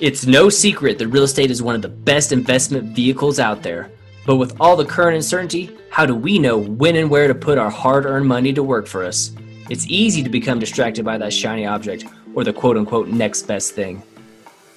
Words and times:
It's 0.00 0.24
no 0.24 0.48
secret 0.48 0.98
that 0.98 1.08
real 1.08 1.24
estate 1.24 1.50
is 1.50 1.62
one 1.62 1.74
of 1.74 1.82
the 1.82 1.88
best 1.90 2.32
investment 2.32 2.96
vehicles 2.96 3.38
out 3.38 3.62
there. 3.62 3.92
But 4.24 4.36
with 4.36 4.58
all 4.58 4.74
the 4.74 4.86
current 4.86 5.14
uncertainty, 5.14 5.76
how 5.90 6.06
do 6.06 6.14
we 6.14 6.38
know 6.38 6.56
when 6.56 6.96
and 6.96 7.10
where 7.10 7.28
to 7.28 7.34
put 7.34 7.58
our 7.58 7.68
hard 7.68 8.06
earned 8.06 8.26
money 8.26 8.54
to 8.54 8.62
work 8.62 8.86
for 8.86 9.04
us? 9.04 9.32
It's 9.68 9.86
easy 9.88 10.22
to 10.22 10.30
become 10.30 10.58
distracted 10.58 11.04
by 11.04 11.18
that 11.18 11.34
shiny 11.34 11.66
object 11.66 12.06
or 12.34 12.44
the 12.44 12.52
quote 12.54 12.78
unquote 12.78 13.08
next 13.08 13.42
best 13.42 13.74
thing. 13.74 14.02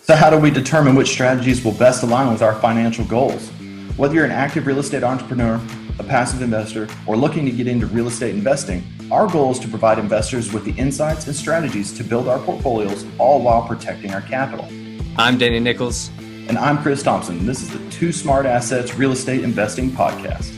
So, 0.01 0.13
how 0.13 0.29
do 0.29 0.38
we 0.38 0.51
determine 0.51 0.94
which 0.94 1.08
strategies 1.08 1.63
will 1.63 1.71
best 1.71 2.03
align 2.03 2.29
with 2.29 2.42
our 2.42 2.55
financial 2.55 3.05
goals? 3.05 3.47
Whether 3.96 4.15
you're 4.15 4.26
an 4.26 4.31
active 4.31 4.67
real 4.67 4.79
estate 4.79 5.05
entrepreneur, 5.05 5.62
a 5.99 6.03
passive 6.03 6.42
investor, 6.42 6.90
or 7.08 7.15
looking 7.15 7.46
to 7.46 7.51
get 7.51 7.67
into 7.67 7.85
real 7.85 8.10
estate 8.10 8.35
investing, 8.35 8.83
our 9.10 9.28
goal 9.28 9.51
is 9.51 9.60
to 9.60 9.69
provide 9.69 9.99
investors 9.99 10.51
with 10.51 10.65
the 10.65 10.74
insights 10.74 11.28
and 11.28 11.35
strategies 11.35 11.94
to 11.94 12.03
build 12.03 12.28
our 12.28 12.40
portfolios 12.40 13.05
all 13.17 13.42
while 13.42 13.65
protecting 13.65 14.13
our 14.13 14.21
capital. 14.21 14.67
I'm 15.15 15.37
Danny 15.37 15.59
Nichols. 15.59 16.09
And 16.17 16.57
I'm 16.57 16.81
Chris 16.81 17.03
Thompson. 17.03 17.45
This 17.45 17.62
is 17.62 17.70
the 17.70 17.91
Two 17.91 18.12
Smart 18.12 18.48
Assets 18.48 18.95
Real 18.95 19.12
Estate 19.12 19.44
Investing 19.44 19.91
Podcast. 19.91 20.52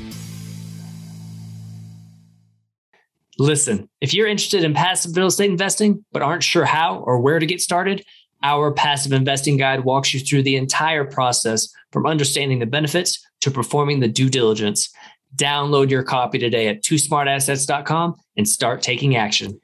Listen, 3.38 3.90
if 4.00 4.14
you're 4.14 4.28
interested 4.28 4.64
in 4.64 4.74
passive 4.74 5.18
real 5.18 5.28
estate 5.28 5.52
investing, 5.52 6.06
but 6.14 6.22
aren't 6.22 6.42
sure 6.42 6.64
how 6.64 7.00
or 7.00 7.20
where 7.20 7.38
to 7.38 7.46
get 7.46 7.60
started, 7.60 8.06
our 8.44 8.72
passive 8.72 9.12
investing 9.12 9.58
guide 9.58 9.84
walks 9.84 10.14
you 10.14 10.22
through 10.22 10.44
the 10.44 10.56
entire 10.56 11.04
process 11.04 11.68
from 11.92 12.06
understanding 12.06 12.60
the 12.60 12.66
benefits 12.66 13.28
to 13.42 13.52
performing 13.52 14.00
the 14.00 14.08
due 14.08 14.30
diligence. 14.30 14.90
Download 15.36 15.90
your 15.90 16.04
copy 16.04 16.40
today 16.40 16.70
at 16.70 16.82
twosmartassets.com 16.82 18.16
and 18.38 18.48
start 18.48 18.82
taking 18.82 19.18
action. 19.18 19.60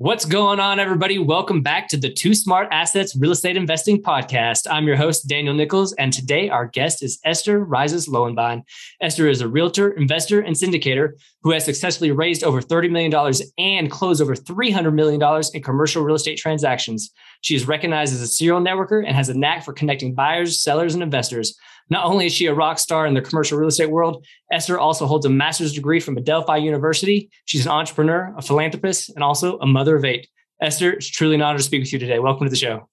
What's 0.00 0.24
going 0.24 0.60
on, 0.60 0.80
everybody? 0.80 1.18
Welcome 1.18 1.60
back 1.60 1.86
to 1.88 1.98
the 1.98 2.10
Two 2.10 2.34
Smart 2.34 2.68
Assets 2.70 3.14
Real 3.14 3.32
Estate 3.32 3.58
Investing 3.58 4.02
Podcast. 4.02 4.66
I'm 4.70 4.86
your 4.86 4.96
host, 4.96 5.28
Daniel 5.28 5.52
Nichols, 5.52 5.92
and 5.92 6.10
today 6.10 6.48
our 6.48 6.64
guest 6.64 7.02
is 7.02 7.20
Esther 7.22 7.62
Rises 7.62 8.08
Lowenbein. 8.08 8.62
Esther 9.02 9.28
is 9.28 9.42
a 9.42 9.46
realtor, 9.46 9.90
investor, 9.90 10.40
and 10.40 10.56
syndicator 10.56 11.10
who 11.42 11.50
has 11.50 11.66
successfully 11.66 12.12
raised 12.12 12.42
over 12.42 12.62
$30 12.62 12.90
million 12.90 13.12
and 13.58 13.90
closed 13.90 14.22
over 14.22 14.34
$300 14.34 14.94
million 14.94 15.42
in 15.52 15.62
commercial 15.62 16.02
real 16.02 16.16
estate 16.16 16.38
transactions. 16.38 17.10
She 17.42 17.54
is 17.54 17.68
recognized 17.68 18.14
as 18.14 18.22
a 18.22 18.26
serial 18.26 18.62
networker 18.62 19.04
and 19.06 19.14
has 19.14 19.28
a 19.28 19.38
knack 19.38 19.66
for 19.66 19.74
connecting 19.74 20.14
buyers, 20.14 20.62
sellers, 20.62 20.94
and 20.94 21.02
investors. 21.02 21.58
Not 21.90 22.04
only 22.04 22.26
is 22.26 22.32
she 22.32 22.46
a 22.46 22.54
rock 22.54 22.78
star 22.78 23.04
in 23.06 23.14
the 23.14 23.20
commercial 23.20 23.58
real 23.58 23.68
estate 23.68 23.90
world, 23.90 24.24
Esther 24.52 24.78
also 24.78 25.06
holds 25.06 25.26
a 25.26 25.28
master's 25.28 25.72
degree 25.72 25.98
from 25.98 26.16
Adelphi 26.16 26.58
University. 26.58 27.28
She's 27.46 27.66
an 27.66 27.72
entrepreneur, 27.72 28.32
a 28.38 28.42
philanthropist, 28.42 29.10
and 29.10 29.24
also 29.24 29.58
a 29.58 29.66
mother 29.66 29.96
of 29.96 30.04
eight. 30.04 30.28
Esther, 30.62 30.92
it's 30.92 31.08
truly 31.08 31.34
an 31.34 31.42
honor 31.42 31.58
to 31.58 31.64
speak 31.64 31.80
with 31.80 31.92
you 31.92 31.98
today. 31.98 32.20
Welcome 32.20 32.46
to 32.46 32.50
the 32.50 32.56
show. 32.56 32.88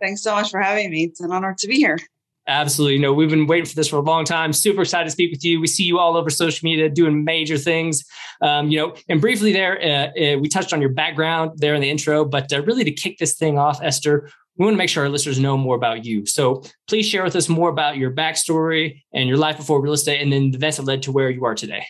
Thanks 0.00 0.22
so 0.22 0.34
much 0.34 0.50
for 0.50 0.60
having 0.60 0.90
me. 0.90 1.04
It's 1.04 1.20
an 1.20 1.30
honor 1.30 1.54
to 1.58 1.68
be 1.68 1.76
here. 1.76 1.98
Absolutely. 2.46 2.94
You 2.94 3.00
know, 3.02 3.12
we've 3.12 3.28
been 3.28 3.46
waiting 3.46 3.66
for 3.66 3.74
this 3.74 3.88
for 3.88 3.96
a 3.96 4.00
long 4.00 4.24
time. 4.24 4.54
Super 4.54 4.80
excited 4.80 5.04
to 5.04 5.10
speak 5.10 5.30
with 5.30 5.44
you. 5.44 5.60
We 5.60 5.66
see 5.66 5.84
you 5.84 5.98
all 5.98 6.16
over 6.16 6.30
social 6.30 6.64
media 6.64 6.88
doing 6.88 7.22
major 7.22 7.58
things. 7.58 8.04
Um, 8.40 8.70
you 8.70 8.78
know, 8.78 8.94
and 9.10 9.20
briefly 9.20 9.52
there, 9.52 9.78
uh, 9.82 10.06
uh, 10.18 10.38
we 10.38 10.48
touched 10.48 10.72
on 10.72 10.80
your 10.80 10.90
background 10.90 11.58
there 11.58 11.74
in 11.74 11.82
the 11.82 11.90
intro, 11.90 12.24
but 12.24 12.50
uh, 12.50 12.62
really 12.62 12.84
to 12.84 12.92
kick 12.92 13.18
this 13.18 13.34
thing 13.34 13.58
off, 13.58 13.82
Esther, 13.82 14.30
we 14.58 14.64
want 14.64 14.74
to 14.74 14.78
make 14.78 14.90
sure 14.90 15.04
our 15.04 15.08
listeners 15.08 15.38
know 15.38 15.56
more 15.56 15.76
about 15.76 16.04
you. 16.04 16.26
So 16.26 16.64
please 16.88 17.08
share 17.08 17.22
with 17.22 17.36
us 17.36 17.48
more 17.48 17.70
about 17.70 17.96
your 17.96 18.10
backstory 18.10 19.02
and 19.12 19.28
your 19.28 19.38
life 19.38 19.56
before 19.56 19.80
real 19.80 19.92
estate 19.92 20.20
and 20.20 20.32
then 20.32 20.50
the 20.50 20.56
events 20.56 20.78
that 20.78 20.82
led 20.82 21.02
to 21.04 21.12
where 21.12 21.30
you 21.30 21.44
are 21.44 21.54
today. 21.54 21.86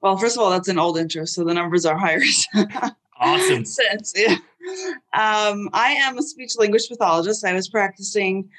Well, 0.00 0.16
first 0.16 0.36
of 0.36 0.42
all, 0.42 0.50
that's 0.50 0.68
an 0.68 0.78
old 0.78 0.98
intro, 0.98 1.24
so 1.24 1.44
the 1.44 1.54
numbers 1.54 1.86
are 1.86 1.96
higher. 1.96 2.20
awesome. 3.20 3.64
Sense, 3.64 4.12
yeah. 4.14 4.36
Um, 5.14 5.70
I 5.72 5.96
am 6.00 6.18
a 6.18 6.22
speech 6.22 6.58
language 6.58 6.88
pathologist. 6.88 7.44
I 7.44 7.54
was 7.54 7.68
practicing 7.68 8.50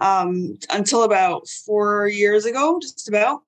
um, 0.00 0.58
until 0.70 1.04
about 1.04 1.48
four 1.48 2.08
years 2.08 2.44
ago, 2.44 2.78
just 2.80 3.08
about, 3.08 3.40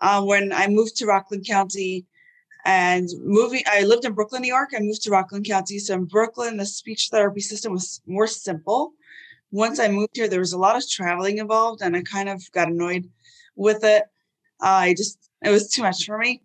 uh, 0.00 0.22
when 0.22 0.52
I 0.52 0.66
moved 0.66 0.96
to 0.96 1.06
Rockland 1.06 1.46
County 1.46 2.06
and 2.64 3.08
moving, 3.22 3.62
I 3.66 3.82
lived 3.82 4.04
in 4.04 4.12
Brooklyn, 4.12 4.42
New 4.42 4.48
York. 4.48 4.70
I 4.74 4.80
moved 4.80 5.02
to 5.02 5.10
Rockland 5.10 5.46
County. 5.46 5.78
So 5.78 5.94
in 5.94 6.04
Brooklyn, 6.04 6.56
the 6.56 6.66
speech 6.66 7.08
therapy 7.10 7.40
system 7.40 7.72
was 7.72 8.00
more 8.06 8.26
simple. 8.26 8.92
Once 9.50 9.78
I 9.78 9.88
moved 9.88 10.16
here, 10.16 10.28
there 10.28 10.40
was 10.40 10.52
a 10.52 10.58
lot 10.58 10.76
of 10.76 10.88
traveling 10.88 11.38
involved, 11.38 11.82
and 11.82 11.96
I 11.96 12.02
kind 12.02 12.28
of 12.28 12.42
got 12.52 12.68
annoyed 12.68 13.10
with 13.56 13.82
it. 13.82 14.04
Uh, 14.62 14.66
I 14.66 14.94
just, 14.94 15.18
it 15.42 15.50
was 15.50 15.70
too 15.70 15.82
much 15.82 16.04
for 16.04 16.18
me. 16.18 16.42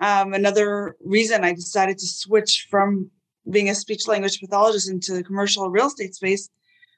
Um, 0.00 0.34
another 0.34 0.96
reason 1.04 1.44
I 1.44 1.52
decided 1.52 1.98
to 1.98 2.06
switch 2.06 2.66
from 2.70 3.10
being 3.50 3.68
a 3.70 3.74
speech 3.74 4.08
language 4.08 4.40
pathologist 4.40 4.90
into 4.90 5.12
the 5.12 5.22
commercial 5.22 5.70
real 5.70 5.86
estate 5.86 6.14
space 6.14 6.48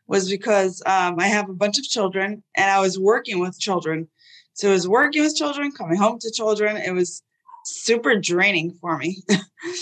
was 0.06 0.30
because 0.30 0.82
um, 0.86 1.18
I 1.18 1.26
have 1.26 1.48
a 1.48 1.54
bunch 1.54 1.78
of 1.78 1.84
children 1.84 2.42
and 2.56 2.70
I 2.70 2.80
was 2.80 2.98
working 2.98 3.38
with 3.40 3.58
children. 3.58 4.08
So 4.54 4.70
I 4.70 4.72
was 4.72 4.88
working 4.88 5.22
with 5.22 5.36
children, 5.36 5.72
coming 5.72 5.98
home 5.98 6.18
to 6.20 6.30
children. 6.30 6.76
It 6.76 6.92
was 6.92 7.22
super 7.66 8.16
draining 8.16 8.76
for 8.80 8.96
me. 8.96 9.22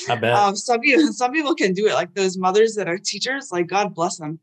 I 0.08 0.16
bet. 0.20 0.34
um, 0.34 0.56
some 0.56 0.80
people, 0.80 1.12
some 1.12 1.32
people 1.32 1.54
can 1.54 1.72
do 1.72 1.86
it, 1.86 1.94
like 1.94 2.14
those 2.14 2.38
mothers 2.38 2.74
that 2.74 2.88
are 2.88 2.98
teachers. 2.98 3.50
Like 3.52 3.66
God 3.66 3.94
bless 3.94 4.18
them. 4.18 4.38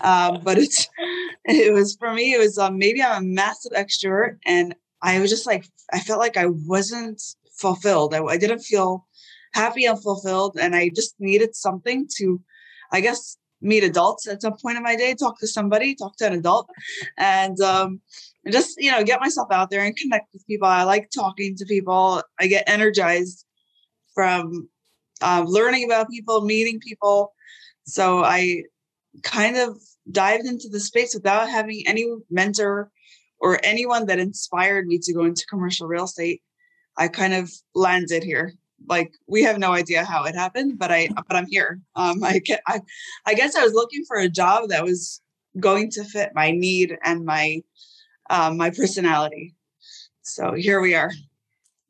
Um, 0.00 0.40
but 0.42 0.58
it's, 0.58 0.88
it 1.44 1.72
was 1.72 1.96
for 1.96 2.12
me. 2.12 2.34
It 2.34 2.38
was 2.38 2.58
um, 2.58 2.78
maybe 2.78 3.02
I'm 3.02 3.22
a 3.22 3.26
massive 3.26 3.72
extrovert, 3.72 4.38
and 4.46 4.74
I 5.02 5.20
was 5.20 5.30
just 5.30 5.46
like 5.46 5.66
I 5.92 6.00
felt 6.00 6.20
like 6.20 6.36
I 6.36 6.46
wasn't 6.46 7.22
fulfilled. 7.58 8.14
I, 8.14 8.22
I 8.24 8.36
didn't 8.36 8.60
feel 8.60 9.06
happy 9.52 9.84
and 9.86 10.02
fulfilled, 10.02 10.58
and 10.60 10.74
I 10.74 10.90
just 10.94 11.14
needed 11.18 11.54
something 11.54 12.08
to, 12.18 12.40
I 12.92 13.00
guess, 13.00 13.36
meet 13.60 13.84
adults 13.84 14.26
at 14.26 14.42
some 14.42 14.56
point 14.56 14.76
in 14.76 14.82
my 14.82 14.96
day, 14.96 15.14
talk 15.14 15.38
to 15.40 15.46
somebody, 15.46 15.94
talk 15.94 16.16
to 16.16 16.26
an 16.26 16.32
adult, 16.32 16.68
and 17.18 17.60
um, 17.60 18.00
and 18.44 18.52
just 18.52 18.76
you 18.78 18.90
know 18.90 19.04
get 19.04 19.20
myself 19.20 19.48
out 19.50 19.70
there 19.70 19.84
and 19.84 19.96
connect 19.96 20.32
with 20.32 20.46
people. 20.46 20.68
I 20.68 20.84
like 20.84 21.10
talking 21.10 21.56
to 21.56 21.64
people. 21.64 22.22
I 22.38 22.46
get 22.46 22.64
energized 22.68 23.44
from 24.14 24.68
um, 25.22 25.44
learning 25.46 25.84
about 25.84 26.10
people 26.10 26.40
meeting 26.42 26.80
people. 26.80 27.32
So 27.84 28.24
i 28.24 28.62
kind 29.22 29.56
of 29.56 29.76
dived 30.10 30.46
into 30.46 30.68
the 30.68 30.80
space 30.80 31.14
without 31.14 31.48
having 31.48 31.82
any 31.86 32.06
mentor 32.30 32.90
or 33.40 33.58
anyone 33.64 34.06
that 34.06 34.20
inspired 34.20 34.86
me 34.86 34.98
to 35.02 35.12
go 35.12 35.24
into 35.24 35.46
commercial 35.46 35.88
real 35.88 36.04
estate. 36.04 36.42
I 36.96 37.08
kind 37.08 37.34
of 37.34 37.50
landed 37.74 38.22
here. 38.22 38.52
Like 38.88 39.12
we 39.26 39.42
have 39.42 39.58
no 39.58 39.72
idea 39.72 40.04
how 40.04 40.24
it 40.24 40.34
happened 40.34 40.78
but 40.78 40.90
i 40.90 41.08
but 41.28 41.36
i'm 41.36 41.46
here. 41.48 41.80
Um 41.96 42.22
i 42.22 42.38
get 42.38 42.62
i 42.66 42.80
i 43.26 43.34
guess 43.34 43.56
i 43.56 43.64
was 43.64 43.74
looking 43.74 44.04
for 44.06 44.16
a 44.16 44.28
job 44.28 44.68
that 44.70 44.84
was 44.84 45.20
going 45.58 45.90
to 45.90 46.04
fit 46.04 46.30
my 46.34 46.50
need 46.52 46.96
and 47.04 47.24
my 47.24 47.60
um, 48.30 48.56
my 48.56 48.70
personality. 48.70 49.54
So 50.22 50.54
here 50.54 50.80
we 50.80 50.94
are. 50.94 51.10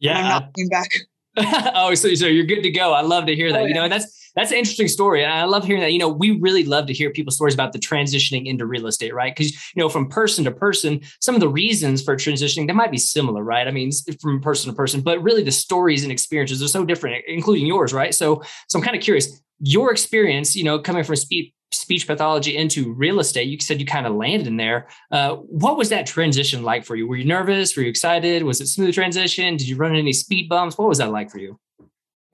Yeah, 0.01 0.19
and 0.19 0.27
I'm 0.27 0.31
not 0.31 0.55
coming 0.55 0.69
back. 0.69 0.91
oh, 1.77 1.95
so, 1.95 2.13
so 2.15 2.27
you're 2.27 2.45
good 2.45 2.63
to 2.63 2.71
go. 2.71 2.93
I 2.93 3.03
love 3.03 3.27
to 3.27 3.37
hear 3.37 3.53
that. 3.53 3.61
Oh, 3.61 3.63
yeah. 3.63 3.69
You 3.69 3.75
know, 3.75 3.85
and 3.85 3.93
that's 3.93 4.19
that's 4.35 4.51
an 4.51 4.59
interesting 4.59 4.89
story. 4.89 5.23
And 5.25 5.33
I 5.33 5.45
love 5.45 5.65
hearing 5.65 5.83
that. 5.83 5.93
You 5.93 5.99
know, 5.99 6.09
we 6.09 6.33
really 6.39 6.65
love 6.65 6.87
to 6.87 6.93
hear 6.93 7.11
people's 7.11 7.37
stories 7.37 7.55
about 7.55 7.73
the 7.73 7.79
transitioning 7.79 8.47
into 8.47 8.65
real 8.65 8.87
estate, 8.87 9.15
right? 9.15 9.35
Because, 9.35 9.53
you 9.53 9.81
know, 9.81 9.89
from 9.89 10.09
person 10.09 10.45
to 10.45 10.51
person, 10.51 11.01
some 11.21 11.35
of 11.35 11.41
the 11.41 11.49
reasons 11.49 12.03
for 12.03 12.17
transitioning, 12.17 12.67
they 12.67 12.73
might 12.73 12.93
be 12.93 12.99
similar, 12.99 13.43
right? 13.43 13.67
I 13.67 13.71
mean, 13.71 13.91
from 14.21 14.41
person 14.41 14.71
to 14.71 14.77
person, 14.77 15.01
but 15.01 15.23
really 15.23 15.43
the 15.43 15.51
stories 15.51 16.03
and 16.05 16.13
experiences 16.13 16.63
are 16.63 16.69
so 16.69 16.85
different, 16.85 17.25
including 17.27 17.67
yours, 17.67 17.93
right? 17.93 18.15
So, 18.15 18.43
so 18.69 18.79
I'm 18.79 18.85
kind 18.85 18.97
of 18.97 19.03
curious, 19.03 19.41
your 19.61 19.91
experience, 19.91 20.55
you 20.55 20.65
know, 20.65 20.79
coming 20.79 21.05
from 21.05 21.17
speed 21.17 21.53
speech 21.73 22.07
pathology 22.07 22.57
into 22.57 22.93
real 22.93 23.21
estate 23.21 23.49
you 23.49 23.59
said 23.61 23.81
you 23.81 23.87
kind 23.87 24.07
of 24.07 24.15
landed 24.15 24.47
in 24.47 24.57
there. 24.57 24.89
Uh, 25.11 25.37
what 25.37 25.77
was 25.77 25.89
that 25.91 26.07
transition 26.07 26.63
like 26.63 26.85
for 26.85 26.97
you? 26.97 27.07
Were 27.07 27.17
you 27.17 27.25
nervous? 27.25 27.77
Were 27.77 27.83
you 27.83 27.89
excited? 27.89 28.43
Was 28.43 28.61
it 28.61 28.67
smooth 28.67 28.95
transition? 28.95 29.57
Did 29.57 29.69
you 29.69 29.77
run 29.77 29.95
any 29.95 30.13
speed 30.13 30.49
bumps? 30.49 30.77
What 30.77 30.89
was 30.89 30.99
that 30.99 31.11
like 31.11 31.31
for 31.31 31.39
you? 31.39 31.59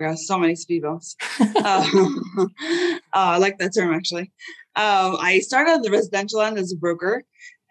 Yeah 0.00 0.14
so 0.14 0.38
many 0.38 0.54
speed 0.54 0.82
bumps. 0.82 1.16
Uh, 1.40 1.86
uh, 2.38 2.98
i 3.12 3.38
like 3.38 3.58
that 3.58 3.74
term 3.74 3.94
actually. 3.94 4.32
Um, 4.74 5.16
i 5.20 5.40
started 5.40 5.72
on 5.72 5.82
the 5.82 5.90
residential 5.90 6.40
end 6.40 6.58
as 6.58 6.72
a 6.72 6.76
broker 6.76 7.22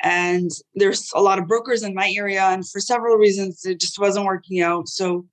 and 0.04 0.51
there's 0.75 1.12
a 1.16 1.22
lot 1.22 1.39
of 1.39 1.48
brokers 1.48 1.81
in 1.84 1.95
my 1.95 2.12
area 2.16 2.44
and 2.44 2.68
for 2.68 2.80
several 2.80 3.18
reasons 3.18 3.66
it 3.66 3.80
just 3.80 4.00
wasn't 4.00 4.25
working 4.25 4.62
out. 4.62 4.88
So 4.88 5.25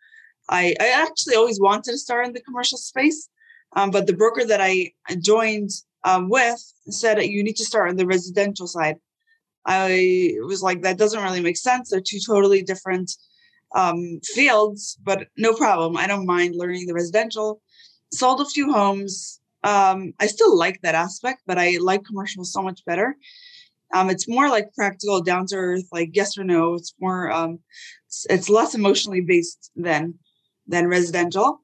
i, 0.48 0.74
I 0.80 0.88
actually 1.02 1.34
always 1.34 1.60
wanted 1.60 1.92
to 1.92 1.98
start 1.98 2.26
in 2.26 2.32
the 2.32 2.40
commercial 2.40 2.78
space 2.78 3.28
um, 3.76 3.90
but 3.90 4.06
the 4.06 4.12
broker 4.12 4.44
that 4.44 4.60
i 4.60 4.92
joined 5.20 5.70
um, 6.04 6.28
with 6.28 6.60
said 6.88 7.22
you 7.22 7.42
need 7.42 7.56
to 7.56 7.64
start 7.64 7.90
on 7.90 7.96
the 7.96 8.06
residential 8.06 8.66
side. 8.66 8.96
I 9.64 10.34
was 10.42 10.62
like, 10.62 10.82
that 10.82 10.98
doesn't 10.98 11.22
really 11.22 11.40
make 11.40 11.56
sense. 11.56 11.90
They're 11.90 12.00
two 12.00 12.18
totally 12.26 12.62
different 12.62 13.12
um, 13.74 14.20
fields, 14.24 14.98
but 15.02 15.28
no 15.36 15.54
problem. 15.54 15.96
I 15.96 16.06
don't 16.06 16.26
mind 16.26 16.56
learning 16.56 16.86
the 16.86 16.94
residential. 16.94 17.60
Sold 18.12 18.40
a 18.40 18.44
few 18.44 18.72
homes. 18.72 19.40
Um, 19.64 20.12
I 20.18 20.26
still 20.26 20.58
like 20.58 20.80
that 20.82 20.96
aspect, 20.96 21.42
but 21.46 21.58
I 21.58 21.78
like 21.80 22.04
commercial 22.04 22.44
so 22.44 22.60
much 22.62 22.84
better. 22.84 23.16
Um, 23.94 24.10
it's 24.10 24.28
more 24.28 24.48
like 24.48 24.74
practical, 24.74 25.22
down 25.22 25.46
to 25.48 25.56
earth, 25.56 25.84
like 25.92 26.10
yes 26.12 26.36
or 26.36 26.44
no. 26.44 26.74
It's 26.74 26.94
more, 26.98 27.30
um, 27.30 27.60
it's, 28.06 28.26
it's 28.28 28.48
less 28.48 28.74
emotionally 28.74 29.20
based 29.20 29.70
than 29.76 30.14
than 30.66 30.88
residential. 30.88 31.60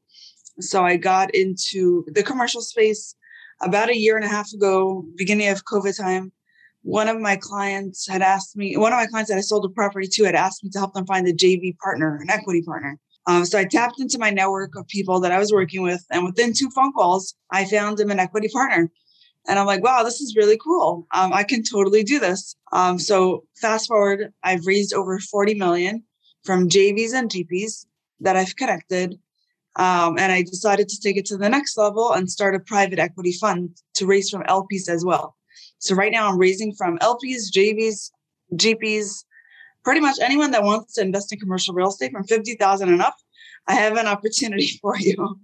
So 0.61 0.85
I 0.85 0.97
got 0.97 1.35
into 1.35 2.05
the 2.09 2.23
commercial 2.23 2.61
space 2.61 3.15
about 3.61 3.91
a 3.91 3.97
year 3.97 4.17
and 4.17 4.25
a 4.25 4.29
half 4.29 4.53
ago, 4.53 5.05
beginning 5.17 5.49
of 5.49 5.65
COVID 5.65 5.97
time, 5.97 6.33
one 6.83 7.09
of 7.09 7.21
my 7.21 7.37
clients 7.37 8.09
had 8.09 8.23
asked 8.23 8.57
me, 8.57 8.77
one 8.77 8.93
of 8.93 8.99
my 8.99 9.07
clients 9.07 9.31
that 9.31 9.39
I 9.39 9.43
sold 9.43 9.65
a 9.65 9.69
property 9.69 10.09
to 10.13 10.25
had 10.25 10.35
asked 10.35 10.63
me 10.65 10.71
to 10.71 10.79
help 10.79 10.95
them 10.95 11.07
find 11.07 11.27
a 11.27 11.33
JV 11.33 11.77
partner, 11.79 12.19
an 12.21 12.31
equity 12.31 12.63
partner. 12.63 12.99
Um, 13.27 13.45
so 13.45 13.59
I 13.59 13.65
tapped 13.65 14.01
into 14.01 14.19
my 14.19 14.31
network 14.31 14.75
of 14.77 14.89
people 14.89 15.21
that 15.21 15.33
I 15.33 15.39
was 15.39 15.53
working 15.53 15.83
with, 15.83 16.03
and 16.11 16.25
within 16.25 16.55
two 16.55 16.71
phone 16.71 16.93
calls, 16.93 17.35
I 17.51 17.67
found 17.67 18.01
him 18.01 18.11
an 18.11 18.19
equity 18.19 18.49
partner. 18.49 18.91
And 19.47 19.59
I'm 19.59 19.67
like, 19.67 19.83
wow, 19.83 20.03
this 20.03 20.21
is 20.21 20.37
really 20.37 20.59
cool. 20.63 21.07
Um, 21.15 21.33
I 21.33 21.43
can 21.43 21.63
totally 21.63 22.03
do 22.03 22.19
this. 22.19 22.57
Um, 22.73 22.99
so 22.99 23.45
fast 23.61 23.89
forward, 23.89 24.33
I've 24.43 24.67
raised 24.67 24.95
over 24.95 25.19
40 25.19 25.55
million 25.55 26.05
from 26.45 26.69
JVs 26.69 27.13
and 27.13 27.31
GPs 27.31 27.87
that 28.21 28.37
I've 28.37 28.57
connected. 28.57 29.19
Um, 29.79 30.19
and 30.19 30.33
I 30.33 30.43
decided 30.43 30.89
to 30.89 31.01
take 31.01 31.17
it 31.17 31.25
to 31.27 31.37
the 31.37 31.49
next 31.49 31.79
level 31.79 32.13
and 32.13 32.29
start 32.29 32.57
a 32.57 32.61
private 32.61 32.99
equity 32.99 33.33
fund 33.33 33.71
to 33.95 34.07
raise 34.07 34.29
from 34.29 34.43
LPs 34.45 34.89
as 34.89 35.05
well. 35.05 35.37
So 35.79 35.95
right 35.95 36.11
now 36.11 36.29
I'm 36.29 36.39
raising 36.39 36.75
from 36.75 36.99
LPs, 36.99 37.53
JVs, 37.55 38.11
GPs, 38.55 39.25
pretty 39.85 40.01
much 40.01 40.17
anyone 40.21 40.51
that 40.51 40.65
wants 40.65 40.95
to 40.95 41.03
invest 41.03 41.33
in 41.33 41.39
commercial 41.39 41.75
real 41.75 41.89
estate 41.89 42.11
from 42.11 42.25
50,000 42.25 42.89
and 42.89 43.01
up. 43.01 43.17
I 43.69 43.75
have 43.75 43.97
an 43.97 44.07
opportunity 44.07 44.79
for 44.83 44.97
you. 44.99 45.39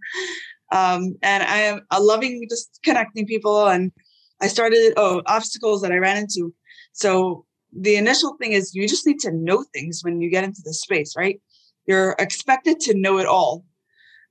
Um, 0.73 1.15
and 1.23 1.45
I 1.45 1.59
am 1.59 1.81
loving 2.01 2.45
just 2.51 2.81
connecting 2.83 3.27
people. 3.27 3.69
And 3.69 3.93
I 4.41 4.49
started, 4.49 4.95
oh, 4.97 5.23
obstacles 5.27 5.83
that 5.83 5.93
I 5.93 5.99
ran 5.99 6.17
into. 6.17 6.53
So 6.93 7.47
the 7.73 7.97
initial 7.97 8.37
thing 8.41 8.53
is 8.53 8.75
you 8.75 8.89
just 8.89 9.07
need 9.07 9.21
to 9.21 9.31
know 9.31 9.65
things 9.73 10.01
when 10.03 10.21
you 10.21 10.31
get 10.31 10.45
into 10.45 10.63
the 10.65 10.75
space, 10.75 11.15
right? 11.17 11.41
You're 11.87 12.17
expected 12.19 12.81
to 12.81 12.95
know 12.95 13.19
it 13.19 13.27
all 13.27 13.65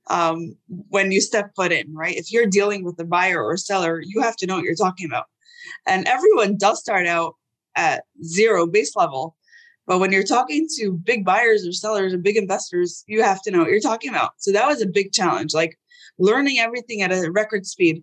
um, 0.08 0.56
when 0.88 1.12
you 1.12 1.20
step 1.20 1.54
foot 1.56 1.72
in, 1.72 1.94
right? 1.94 2.16
If 2.16 2.32
you're 2.32 2.46
dealing 2.46 2.84
with 2.84 2.98
a 3.00 3.04
buyer 3.04 3.42
or 3.42 3.56
seller, 3.56 4.00
you 4.04 4.20
have 4.20 4.36
to 4.36 4.46
know 4.46 4.56
what 4.56 4.64
you're 4.64 4.74
talking 4.74 5.06
about. 5.06 5.26
And 5.86 6.06
everyone 6.06 6.56
does 6.56 6.80
start 6.80 7.06
out 7.06 7.34
at 7.74 8.04
zero 8.22 8.66
base 8.66 8.94
level. 8.96 9.36
But 9.86 9.98
when 9.98 10.12
you're 10.12 10.24
talking 10.24 10.66
to 10.78 10.92
big 10.92 11.24
buyers 11.24 11.66
or 11.66 11.72
sellers 11.72 12.14
or 12.14 12.18
big 12.18 12.36
investors, 12.36 13.04
you 13.06 13.22
have 13.22 13.42
to 13.42 13.50
know 13.50 13.60
what 13.60 13.70
you're 13.70 13.80
talking 13.80 14.10
about. 14.10 14.32
So 14.38 14.52
that 14.52 14.66
was 14.66 14.80
a 14.80 14.86
big 14.86 15.12
challenge, 15.12 15.52
like 15.52 15.78
learning 16.18 16.58
everything 16.58 17.02
at 17.02 17.12
a 17.12 17.30
record 17.30 17.66
speed. 17.66 18.02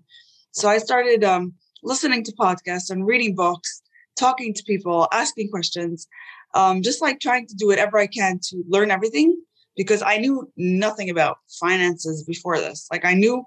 So 0.51 0.69
I 0.69 0.77
started 0.77 1.23
um, 1.23 1.53
listening 1.81 2.23
to 2.25 2.33
podcasts 2.33 2.91
and 2.91 3.07
reading 3.07 3.35
books, 3.35 3.81
talking 4.17 4.53
to 4.53 4.63
people, 4.63 5.07
asking 5.11 5.49
questions, 5.49 6.07
um, 6.53 6.81
just 6.83 7.01
like 7.01 7.19
trying 7.19 7.47
to 7.47 7.55
do 7.55 7.67
whatever 7.67 7.97
I 7.97 8.07
can 8.07 8.39
to 8.49 8.63
learn 8.67 8.91
everything 8.91 9.41
because 9.75 10.01
I 10.01 10.17
knew 10.17 10.51
nothing 10.57 11.09
about 11.09 11.37
finances 11.59 12.23
before 12.23 12.57
this. 12.57 12.87
Like 12.91 13.05
I 13.05 13.13
knew 13.13 13.45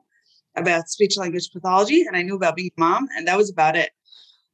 about 0.56 0.88
speech 0.88 1.16
language 1.16 1.50
pathology 1.52 2.02
and 2.02 2.16
I 2.16 2.22
knew 2.22 2.36
about 2.36 2.56
being 2.56 2.70
a 2.76 2.80
mom, 2.80 3.08
and 3.16 3.26
that 3.28 3.36
was 3.36 3.50
about 3.50 3.76
it. 3.76 3.90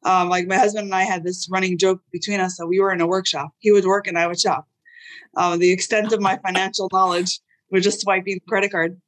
Um, 0.04 0.28
like 0.30 0.46
my 0.46 0.56
husband 0.56 0.86
and 0.86 0.94
I 0.94 1.02
had 1.02 1.24
this 1.24 1.48
running 1.50 1.76
joke 1.76 2.00
between 2.10 2.40
us 2.40 2.56
that 2.56 2.66
we 2.66 2.80
were 2.80 2.92
in 2.92 3.02
a 3.02 3.06
workshop. 3.06 3.50
He 3.58 3.70
would 3.70 3.84
work 3.84 4.06
and 4.06 4.18
I 4.18 4.26
would 4.26 4.40
shop. 4.40 4.66
Um, 5.36 5.58
the 5.58 5.70
extent 5.70 6.12
of 6.12 6.20
my 6.20 6.38
financial 6.38 6.88
knowledge 6.92 7.38
was 7.70 7.84
just 7.84 8.00
swiping 8.00 8.34
the 8.34 8.48
credit 8.48 8.72
card. 8.72 9.00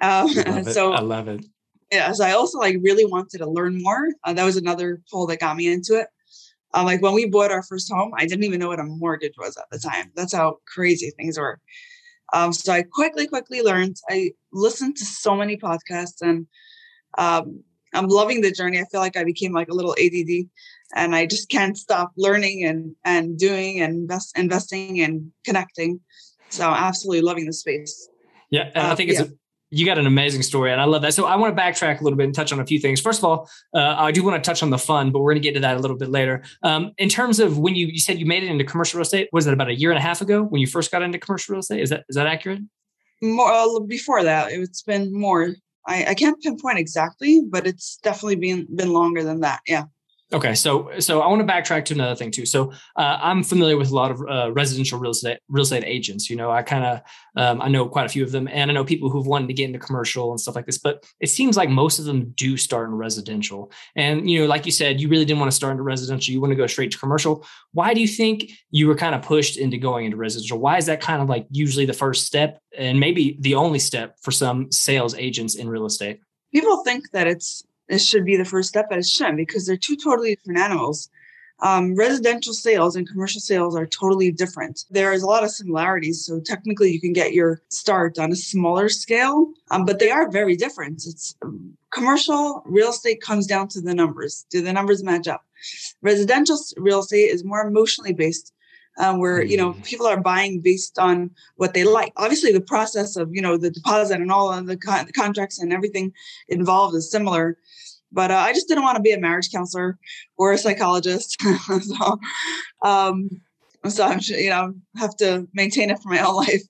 Um, 0.00 0.28
I 0.46 0.62
so 0.66 0.92
I 0.92 1.00
love 1.00 1.28
it. 1.28 1.44
Yeah, 1.90 2.12
so 2.12 2.24
I 2.24 2.32
also 2.32 2.58
like 2.58 2.76
really 2.82 3.04
wanted 3.04 3.38
to 3.38 3.50
learn 3.50 3.82
more. 3.82 4.08
Uh, 4.24 4.32
that 4.32 4.44
was 4.44 4.56
another 4.56 5.02
pull 5.10 5.26
that 5.26 5.40
got 5.40 5.56
me 5.56 5.66
into 5.66 5.98
it. 5.98 6.06
Um, 6.72 6.86
like 6.86 7.02
when 7.02 7.14
we 7.14 7.26
bought 7.26 7.50
our 7.50 7.64
first 7.64 7.92
home, 7.92 8.12
I 8.16 8.26
didn't 8.26 8.44
even 8.44 8.60
know 8.60 8.68
what 8.68 8.78
a 8.78 8.84
mortgage 8.84 9.34
was 9.36 9.56
at 9.56 9.64
the 9.72 9.78
time. 9.78 10.12
That's 10.14 10.32
how 10.32 10.58
crazy 10.72 11.10
things 11.16 11.38
were. 11.38 11.60
Um, 12.32 12.52
so 12.52 12.72
I 12.72 12.82
quickly, 12.82 13.26
quickly 13.26 13.62
learned. 13.62 13.96
I 14.08 14.32
listened 14.52 14.96
to 14.96 15.04
so 15.04 15.34
many 15.34 15.56
podcasts 15.56 16.22
and 16.22 16.46
um, 17.18 17.62
I'm 17.94 18.06
loving 18.06 18.40
the 18.40 18.52
journey. 18.52 18.78
I 18.80 18.84
feel 18.90 19.00
like 19.00 19.16
I 19.16 19.24
became 19.24 19.52
like 19.52 19.68
a 19.68 19.74
little 19.74 19.94
ADD 19.98 20.48
and 20.94 21.14
I 21.14 21.26
just 21.26 21.48
can't 21.48 21.76
stop 21.76 22.12
learning 22.16 22.64
and, 22.64 22.94
and 23.04 23.38
doing 23.38 23.80
and 23.80 23.94
invest, 23.94 24.38
investing 24.38 25.00
and 25.00 25.32
connecting. 25.44 26.00
So 26.50 26.66
I'm 26.66 26.84
absolutely 26.84 27.22
loving 27.22 27.46
the 27.46 27.52
space. 27.52 28.08
Yeah. 28.50 28.70
And 28.74 28.86
I 28.86 28.94
think 28.94 29.10
it's, 29.10 29.20
yeah. 29.20 29.26
You 29.70 29.86
got 29.86 29.98
an 29.98 30.06
amazing 30.06 30.42
story 30.42 30.72
and 30.72 30.80
I 30.80 30.84
love 30.84 31.02
that. 31.02 31.14
So 31.14 31.26
I 31.26 31.36
want 31.36 31.56
to 31.56 31.62
backtrack 31.62 32.00
a 32.00 32.04
little 32.04 32.16
bit 32.16 32.24
and 32.24 32.34
touch 32.34 32.52
on 32.52 32.60
a 32.60 32.66
few 32.66 32.80
things. 32.80 33.00
First 33.00 33.20
of 33.20 33.24
all, 33.24 33.48
uh, 33.74 33.94
I 33.98 34.10
do 34.10 34.24
want 34.24 34.42
to 34.42 34.48
touch 34.48 34.62
on 34.62 34.70
the 34.70 34.78
fund, 34.78 35.12
but 35.12 35.20
we're 35.20 35.32
going 35.32 35.42
to 35.42 35.48
get 35.48 35.54
to 35.54 35.60
that 35.60 35.76
a 35.76 35.80
little 35.80 35.96
bit 35.96 36.10
later. 36.10 36.42
Um, 36.62 36.92
in 36.98 37.08
terms 37.08 37.38
of 37.38 37.58
when 37.58 37.76
you, 37.76 37.86
you 37.86 38.00
said 38.00 38.18
you 38.18 38.26
made 38.26 38.42
it 38.42 38.50
into 38.50 38.64
commercial 38.64 38.98
real 38.98 39.02
estate, 39.02 39.28
was 39.32 39.46
it 39.46 39.54
about 39.54 39.68
a 39.68 39.74
year 39.74 39.90
and 39.90 39.98
a 39.98 40.02
half 40.02 40.20
ago 40.20 40.42
when 40.42 40.60
you 40.60 40.66
first 40.66 40.90
got 40.90 41.02
into 41.02 41.18
commercial 41.18 41.52
real 41.52 41.60
estate? 41.60 41.80
Is 41.80 41.90
that, 41.90 42.04
is 42.08 42.16
that 42.16 42.26
accurate? 42.26 42.60
More 43.22 43.52
uh, 43.52 43.80
before 43.80 44.24
that, 44.24 44.50
it's 44.50 44.82
been 44.82 45.12
more. 45.12 45.54
I, 45.86 46.06
I 46.06 46.14
can't 46.14 46.40
pinpoint 46.42 46.78
exactly, 46.78 47.42
but 47.48 47.66
it's 47.66 47.98
definitely 48.02 48.36
been 48.36 48.66
been 48.74 48.92
longer 48.92 49.22
than 49.22 49.40
that. 49.40 49.60
Yeah. 49.66 49.84
Okay, 50.32 50.54
so 50.54 50.92
so 51.00 51.22
I 51.22 51.26
want 51.26 51.44
to 51.44 51.52
backtrack 51.52 51.84
to 51.86 51.94
another 51.94 52.14
thing 52.14 52.30
too. 52.30 52.46
So 52.46 52.72
uh, 52.94 53.18
I'm 53.20 53.42
familiar 53.42 53.76
with 53.76 53.90
a 53.90 53.94
lot 53.94 54.12
of 54.12 54.20
uh, 54.28 54.52
residential 54.52 55.00
real 55.00 55.10
estate 55.10 55.40
real 55.48 55.64
estate 55.64 55.82
agents. 55.84 56.30
You 56.30 56.36
know, 56.36 56.52
I 56.52 56.62
kind 56.62 56.84
of 56.84 57.00
um, 57.36 57.60
I 57.60 57.66
know 57.66 57.88
quite 57.88 58.06
a 58.06 58.08
few 58.08 58.22
of 58.22 58.30
them, 58.30 58.46
and 58.46 58.70
I 58.70 58.74
know 58.74 58.84
people 58.84 59.10
who've 59.10 59.26
wanted 59.26 59.48
to 59.48 59.54
get 59.54 59.64
into 59.64 59.80
commercial 59.80 60.30
and 60.30 60.40
stuff 60.40 60.54
like 60.54 60.66
this. 60.66 60.78
But 60.78 61.04
it 61.18 61.30
seems 61.30 61.56
like 61.56 61.68
most 61.68 61.98
of 61.98 62.04
them 62.04 62.32
do 62.36 62.56
start 62.56 62.88
in 62.88 62.94
residential. 62.94 63.72
And 63.96 64.30
you 64.30 64.40
know, 64.40 64.46
like 64.46 64.66
you 64.66 64.72
said, 64.72 65.00
you 65.00 65.08
really 65.08 65.24
didn't 65.24 65.40
want 65.40 65.50
to 65.50 65.56
start 65.56 65.72
into 65.72 65.82
residential. 65.82 66.32
You 66.32 66.40
want 66.40 66.52
to 66.52 66.56
go 66.56 66.68
straight 66.68 66.92
to 66.92 66.98
commercial. 66.98 67.44
Why 67.72 67.92
do 67.92 68.00
you 68.00 68.08
think 68.08 68.52
you 68.70 68.86
were 68.86 68.96
kind 68.96 69.16
of 69.16 69.22
pushed 69.22 69.56
into 69.56 69.78
going 69.78 70.04
into 70.04 70.16
residential? 70.16 70.58
Why 70.58 70.76
is 70.76 70.86
that 70.86 71.00
kind 71.00 71.20
of 71.20 71.28
like 71.28 71.46
usually 71.50 71.86
the 71.86 71.92
first 71.92 72.24
step, 72.24 72.60
and 72.78 73.00
maybe 73.00 73.36
the 73.40 73.56
only 73.56 73.80
step 73.80 74.16
for 74.22 74.30
some 74.30 74.70
sales 74.70 75.16
agents 75.16 75.56
in 75.56 75.68
real 75.68 75.86
estate? 75.86 76.20
People 76.52 76.84
think 76.84 77.10
that 77.10 77.26
it's 77.26 77.64
it 77.90 78.00
should 78.00 78.24
be 78.24 78.36
the 78.36 78.44
first 78.44 78.68
step, 78.68 78.86
it 78.90 79.06
shouldn't 79.06 79.36
because 79.36 79.66
they're 79.66 79.76
two 79.76 79.96
totally 79.96 80.34
different 80.34 80.60
animals. 80.60 81.10
Um, 81.62 81.94
residential 81.94 82.54
sales 82.54 82.96
and 82.96 83.06
commercial 83.06 83.40
sales 83.40 83.76
are 83.76 83.86
totally 83.86 84.30
different. 84.32 84.84
There 84.90 85.12
is 85.12 85.22
a 85.22 85.26
lot 85.26 85.44
of 85.44 85.50
similarities. 85.50 86.24
So 86.24 86.40
technically, 86.40 86.90
you 86.90 87.00
can 87.00 87.12
get 87.12 87.34
your 87.34 87.60
start 87.68 88.18
on 88.18 88.32
a 88.32 88.36
smaller 88.36 88.88
scale, 88.88 89.52
um, 89.70 89.84
but 89.84 89.98
they 89.98 90.10
are 90.10 90.30
very 90.30 90.56
different. 90.56 91.04
It's 91.06 91.34
um, 91.42 91.76
commercial 91.90 92.62
real 92.64 92.90
estate 92.90 93.20
comes 93.20 93.46
down 93.46 93.68
to 93.68 93.80
the 93.80 93.92
numbers. 93.92 94.46
Do 94.50 94.62
the 94.62 94.72
numbers 94.72 95.04
match 95.04 95.28
up? 95.28 95.44
Residential 96.00 96.56
real 96.78 97.00
estate 97.00 97.30
is 97.30 97.44
more 97.44 97.60
emotionally 97.66 98.14
based 98.14 98.54
um, 99.00 99.18
where 99.18 99.42
you 99.42 99.56
know 99.56 99.72
mm. 99.72 99.84
people 99.84 100.06
are 100.06 100.20
buying 100.20 100.60
based 100.60 100.98
on 100.98 101.30
what 101.56 101.74
they 101.74 101.84
like. 101.84 102.12
Obviously, 102.16 102.52
the 102.52 102.60
process 102.60 103.16
of 103.16 103.30
you 103.32 103.42
know 103.42 103.56
the 103.56 103.70
deposit 103.70 104.20
and 104.20 104.30
all 104.30 104.52
of 104.52 104.66
the, 104.66 104.76
con- 104.76 105.06
the 105.06 105.12
contracts 105.12 105.58
and 105.58 105.72
everything 105.72 106.12
involved 106.48 106.94
is 106.94 107.10
similar. 107.10 107.56
But 108.12 108.30
uh, 108.30 108.36
I 108.36 108.52
just 108.52 108.68
didn't 108.68 108.84
want 108.84 108.96
to 108.96 109.02
be 109.02 109.12
a 109.12 109.20
marriage 109.20 109.50
counselor 109.50 109.98
or 110.36 110.52
a 110.52 110.58
psychologist, 110.58 111.40
so 111.80 112.18
um, 112.82 113.30
so 113.88 114.04
I'm 114.04 114.20
you 114.22 114.50
know 114.50 114.74
have 114.96 115.16
to 115.16 115.48
maintain 115.54 115.90
it 115.90 115.98
for 116.02 116.10
my 116.10 116.20
own 116.20 116.36
life, 116.46 116.62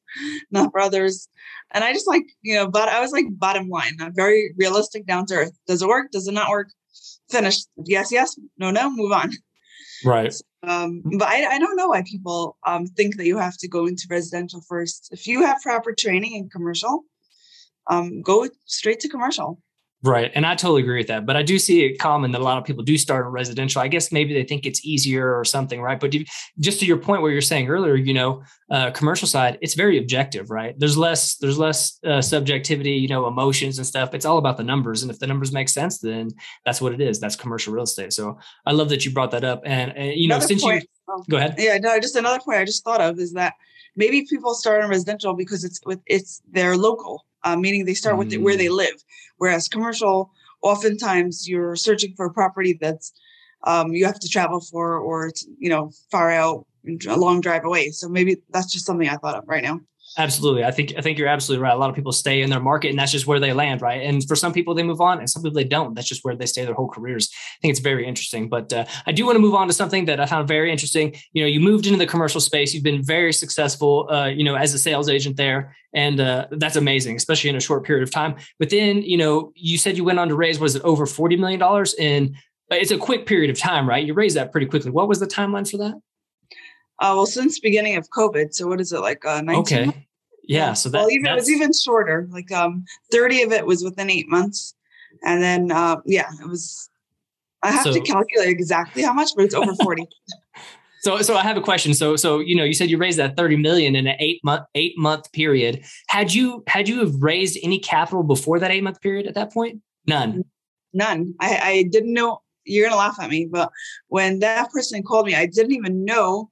not 0.50 0.70
for 0.70 0.80
others. 0.80 1.28
And 1.72 1.82
I 1.84 1.92
just 1.92 2.06
like 2.06 2.24
you 2.42 2.54
know, 2.54 2.68
but 2.68 2.88
I 2.88 3.00
was 3.00 3.10
like 3.10 3.26
bottom 3.30 3.68
line, 3.68 3.96
I'm 4.00 4.14
very 4.14 4.54
realistic, 4.56 5.06
down 5.06 5.26
to 5.26 5.34
earth. 5.34 5.58
Does 5.66 5.82
it 5.82 5.88
work? 5.88 6.12
Does 6.12 6.28
it 6.28 6.32
not 6.32 6.50
work? 6.50 6.68
Finished. 7.28 7.68
Yes, 7.84 8.12
yes. 8.12 8.38
No, 8.58 8.70
no. 8.70 8.90
Move 8.90 9.12
on. 9.12 9.32
Right. 10.04 10.34
Um, 10.62 11.02
but 11.18 11.28
I, 11.28 11.54
I 11.54 11.58
don't 11.58 11.76
know 11.76 11.88
why 11.88 12.02
people 12.02 12.56
um, 12.66 12.86
think 12.86 13.16
that 13.16 13.26
you 13.26 13.38
have 13.38 13.56
to 13.58 13.68
go 13.68 13.86
into 13.86 14.06
residential 14.10 14.60
first. 14.68 15.08
If 15.10 15.26
you 15.26 15.44
have 15.44 15.62
proper 15.62 15.94
training 15.94 16.34
in 16.34 16.50
commercial, 16.50 17.04
um, 17.88 18.22
go 18.22 18.48
straight 18.66 19.00
to 19.00 19.08
commercial. 19.08 19.62
Right. 20.02 20.32
And 20.34 20.46
I 20.46 20.54
totally 20.54 20.80
agree 20.80 20.96
with 20.96 21.08
that. 21.08 21.26
But 21.26 21.36
I 21.36 21.42
do 21.42 21.58
see 21.58 21.84
it 21.84 21.98
common 21.98 22.30
that 22.30 22.40
a 22.40 22.44
lot 22.44 22.56
of 22.56 22.64
people 22.64 22.82
do 22.82 22.96
start 22.96 23.26
in 23.26 23.32
residential. 23.32 23.82
I 23.82 23.88
guess 23.88 24.10
maybe 24.10 24.32
they 24.32 24.44
think 24.44 24.64
it's 24.64 24.82
easier 24.82 25.38
or 25.38 25.44
something, 25.44 25.78
right? 25.82 26.00
But 26.00 26.14
just 26.58 26.80
to 26.80 26.86
your 26.86 26.96
point 26.96 27.20
where 27.20 27.30
you're 27.30 27.42
saying 27.42 27.68
earlier, 27.68 27.96
you 27.96 28.14
know, 28.14 28.42
uh, 28.70 28.92
commercial 28.92 29.28
side, 29.28 29.58
it's 29.60 29.74
very 29.74 29.98
objective, 29.98 30.48
right? 30.48 30.74
There's 30.78 30.96
less, 30.96 31.36
there's 31.36 31.58
less 31.58 31.98
uh, 32.02 32.22
subjectivity, 32.22 32.92
you 32.92 33.08
know, 33.08 33.26
emotions 33.26 33.76
and 33.76 33.86
stuff. 33.86 34.14
It's 34.14 34.24
all 34.24 34.38
about 34.38 34.56
the 34.56 34.64
numbers. 34.64 35.02
And 35.02 35.10
if 35.10 35.18
the 35.18 35.26
numbers 35.26 35.52
make 35.52 35.68
sense, 35.68 35.98
then 35.98 36.30
that's 36.64 36.80
what 36.80 36.94
it 36.94 37.02
is. 37.02 37.20
That's 37.20 37.36
commercial 37.36 37.74
real 37.74 37.84
estate. 37.84 38.14
So 38.14 38.38
I 38.64 38.72
love 38.72 38.88
that 38.88 39.04
you 39.04 39.12
brought 39.12 39.32
that 39.32 39.44
up. 39.44 39.60
And, 39.66 39.94
and 39.94 40.14
you 40.14 40.28
know, 40.28 40.38
since 40.40 40.62
point, 40.62 40.86
you 41.08 41.14
um, 41.14 41.24
go 41.28 41.36
ahead. 41.36 41.56
Yeah, 41.58 41.76
no, 41.76 42.00
just 42.00 42.16
another 42.16 42.40
point 42.40 42.56
I 42.56 42.64
just 42.64 42.84
thought 42.84 43.02
of 43.02 43.18
is 43.18 43.34
that 43.34 43.52
maybe 43.96 44.24
people 44.24 44.54
start 44.54 44.82
in 44.82 44.88
residential 44.88 45.34
because 45.34 45.62
it's 45.62 45.78
with, 45.84 46.00
it's 46.06 46.40
their 46.50 46.74
local, 46.74 47.26
uh, 47.44 47.56
meaning 47.56 47.84
they 47.84 47.94
start 47.94 48.16
with 48.16 48.30
mm. 48.30 48.42
where 48.42 48.56
they 48.56 48.66
mm. 48.66 48.76
live. 48.76 49.02
Whereas 49.38 49.68
commercial, 49.68 50.30
oftentimes 50.62 51.48
you're 51.48 51.76
searching 51.76 52.14
for 52.14 52.26
a 52.26 52.32
property 52.32 52.78
that's 52.80 53.12
um, 53.64 53.92
you 53.92 54.06
have 54.06 54.18
to 54.20 54.28
travel 54.28 54.60
for 54.60 54.98
or 54.98 55.26
it's 55.28 55.46
you 55.58 55.68
know 55.68 55.90
far 56.10 56.30
out 56.30 56.66
a 57.08 57.16
long 57.16 57.42
drive 57.42 57.64
away 57.64 57.90
so 57.90 58.08
maybe 58.08 58.38
that's 58.48 58.72
just 58.72 58.86
something 58.86 59.06
i 59.06 59.16
thought 59.16 59.36
of 59.36 59.46
right 59.46 59.62
now 59.62 59.78
Absolutely. 60.18 60.64
I 60.64 60.72
think 60.72 60.94
I 60.98 61.02
think 61.02 61.18
you're 61.18 61.28
absolutely 61.28 61.62
right. 61.62 61.72
A 61.72 61.78
lot 61.78 61.88
of 61.88 61.94
people 61.94 62.10
stay 62.10 62.42
in 62.42 62.50
their 62.50 62.60
market 62.60 62.90
and 62.90 62.98
that's 62.98 63.12
just 63.12 63.28
where 63.28 63.38
they 63.38 63.52
land, 63.52 63.80
right? 63.80 64.02
And 64.02 64.26
for 64.26 64.34
some 64.34 64.52
people 64.52 64.74
they 64.74 64.82
move 64.82 65.00
on 65.00 65.20
and 65.20 65.30
some 65.30 65.42
people 65.42 65.54
they 65.54 65.64
don't. 65.64 65.94
That's 65.94 66.08
just 66.08 66.24
where 66.24 66.34
they 66.34 66.46
stay 66.46 66.64
their 66.64 66.74
whole 66.74 66.88
careers. 66.88 67.30
I 67.32 67.58
think 67.62 67.70
it's 67.70 67.80
very 67.80 68.06
interesting. 68.06 68.48
But 68.48 68.72
uh, 68.72 68.86
I 69.06 69.12
do 69.12 69.24
want 69.24 69.36
to 69.36 69.40
move 69.40 69.54
on 69.54 69.68
to 69.68 69.72
something 69.72 70.06
that 70.06 70.18
I 70.18 70.26
found 70.26 70.48
very 70.48 70.72
interesting. 70.72 71.14
You 71.32 71.42
know, 71.42 71.48
you 71.48 71.60
moved 71.60 71.86
into 71.86 71.98
the 71.98 72.06
commercial 72.06 72.40
space. 72.40 72.74
You've 72.74 72.82
been 72.82 73.04
very 73.04 73.32
successful, 73.32 74.08
uh, 74.10 74.26
you 74.26 74.42
know, 74.42 74.56
as 74.56 74.74
a 74.74 74.78
sales 74.78 75.08
agent 75.08 75.36
there. 75.36 75.76
And 75.94 76.20
uh, 76.20 76.48
that's 76.50 76.76
amazing, 76.76 77.14
especially 77.16 77.50
in 77.50 77.56
a 77.56 77.60
short 77.60 77.84
period 77.84 78.02
of 78.02 78.10
time. 78.10 78.34
But 78.58 78.70
then, 78.70 79.02
you 79.02 79.16
know, 79.16 79.52
you 79.54 79.78
said 79.78 79.96
you 79.96 80.04
went 80.04 80.18
on 80.18 80.28
to 80.28 80.34
raise, 80.34 80.58
was 80.58 80.74
it 80.74 80.82
over 80.82 81.06
$40 81.06 81.38
million 81.38 81.86
in 81.98 82.36
it's 82.72 82.92
a 82.92 82.98
quick 82.98 83.26
period 83.26 83.50
of 83.50 83.58
time, 83.58 83.88
right? 83.88 84.04
You 84.04 84.14
raised 84.14 84.36
that 84.36 84.52
pretty 84.52 84.66
quickly. 84.66 84.90
What 84.90 85.08
was 85.08 85.18
the 85.18 85.26
timeline 85.26 85.68
for 85.68 85.78
that? 85.78 85.94
Uh, 87.00 87.14
well, 87.16 87.26
since 87.26 87.58
beginning 87.58 87.96
of 87.96 88.08
COVID. 88.10 88.54
So 88.54 88.66
what 88.66 88.80
is 88.80 88.92
it 88.92 89.00
like? 89.00 89.24
Uh, 89.24 89.40
19 89.40 89.60
okay. 89.60 89.84
Months? 89.86 89.98
Yeah. 90.44 90.72
So 90.74 90.88
that 90.90 90.98
well, 90.98 91.10
even, 91.10 91.26
it 91.26 91.34
was 91.34 91.50
even 91.50 91.72
shorter. 91.72 92.28
Like 92.30 92.52
um, 92.52 92.84
30 93.10 93.42
of 93.42 93.52
it 93.52 93.64
was 93.64 93.82
within 93.82 94.10
eight 94.10 94.28
months. 94.28 94.74
And 95.24 95.42
then, 95.42 95.72
uh, 95.72 95.96
yeah, 96.04 96.28
it 96.40 96.48
was, 96.48 96.90
I 97.62 97.70
have 97.70 97.84
so, 97.84 97.92
to 97.92 98.00
calculate 98.00 98.48
exactly 98.48 99.02
how 99.02 99.12
much, 99.12 99.30
but 99.34 99.44
it's 99.44 99.54
over 99.54 99.74
40. 99.82 100.06
so, 101.00 101.22
so 101.22 101.36
I 101.36 101.42
have 101.42 101.56
a 101.56 101.60
question. 101.62 101.94
So, 101.94 102.16
so, 102.16 102.38
you 102.38 102.54
know, 102.54 102.64
you 102.64 102.74
said 102.74 102.90
you 102.90 102.98
raised 102.98 103.18
that 103.18 103.36
30 103.36 103.56
million 103.56 103.96
in 103.96 104.06
an 104.06 104.16
eight 104.18 104.40
month, 104.44 104.64
eight 104.74 104.96
month 104.98 105.30
period. 105.32 105.84
Had 106.08 106.34
you, 106.34 106.62
had 106.66 106.88
you 106.88 107.00
have 107.00 107.14
raised 107.14 107.58
any 107.62 107.78
capital 107.78 108.22
before 108.22 108.58
that 108.58 108.70
eight 108.70 108.82
month 108.82 109.00
period 109.00 109.26
at 109.26 109.34
that 109.34 109.52
point? 109.52 109.80
None. 110.06 110.44
None. 110.92 111.34
I, 111.40 111.60
I 111.62 111.82
didn't 111.90 112.12
know 112.12 112.42
you're 112.64 112.84
going 112.84 112.92
to 112.92 112.98
laugh 112.98 113.18
at 113.20 113.30
me, 113.30 113.46
but 113.46 113.70
when 114.08 114.40
that 114.40 114.70
person 114.70 115.02
called 115.02 115.26
me, 115.26 115.34
I 115.34 115.46
didn't 115.46 115.72
even 115.72 116.04
know 116.04 116.50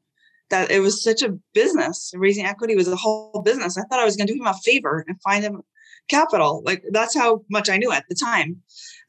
that 0.51 0.71
it 0.71 0.81
was 0.81 1.03
such 1.03 1.23
a 1.23 1.37
business. 1.55 2.13
Raising 2.15 2.47
equity 2.47 2.75
was 2.75 2.89
a 2.89 2.97
whole 2.97 3.43
business. 3.45 3.77
I 3.77 3.83
thought 3.83 4.01
I 4.01 4.05
was 4.05 4.17
going 4.17 4.27
to 4.27 4.33
do 4.33 4.41
him 4.41 4.47
a 4.47 4.55
favor 4.65 5.05
and 5.07 5.21
find 5.23 5.45
him 5.45 5.63
capital. 6.09 6.63
Like 6.65 6.83
that's 6.91 7.17
how 7.17 7.43
much 7.51 7.69
I 7.69 7.77
knew 7.77 7.93
at 7.93 8.05
the 8.09 8.15
time. 8.15 8.63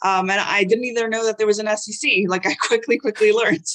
Um, 0.03 0.29
and 0.29 0.39
I 0.39 0.63
didn't 0.63 0.85
either 0.85 1.07
know 1.07 1.25
that 1.25 1.37
there 1.37 1.47
was 1.47 1.59
an 1.59 1.75
SEC. 1.77 2.09
Like 2.27 2.45
I 2.45 2.53
quickly, 2.67 2.97
quickly 2.97 3.31
learned, 3.31 3.65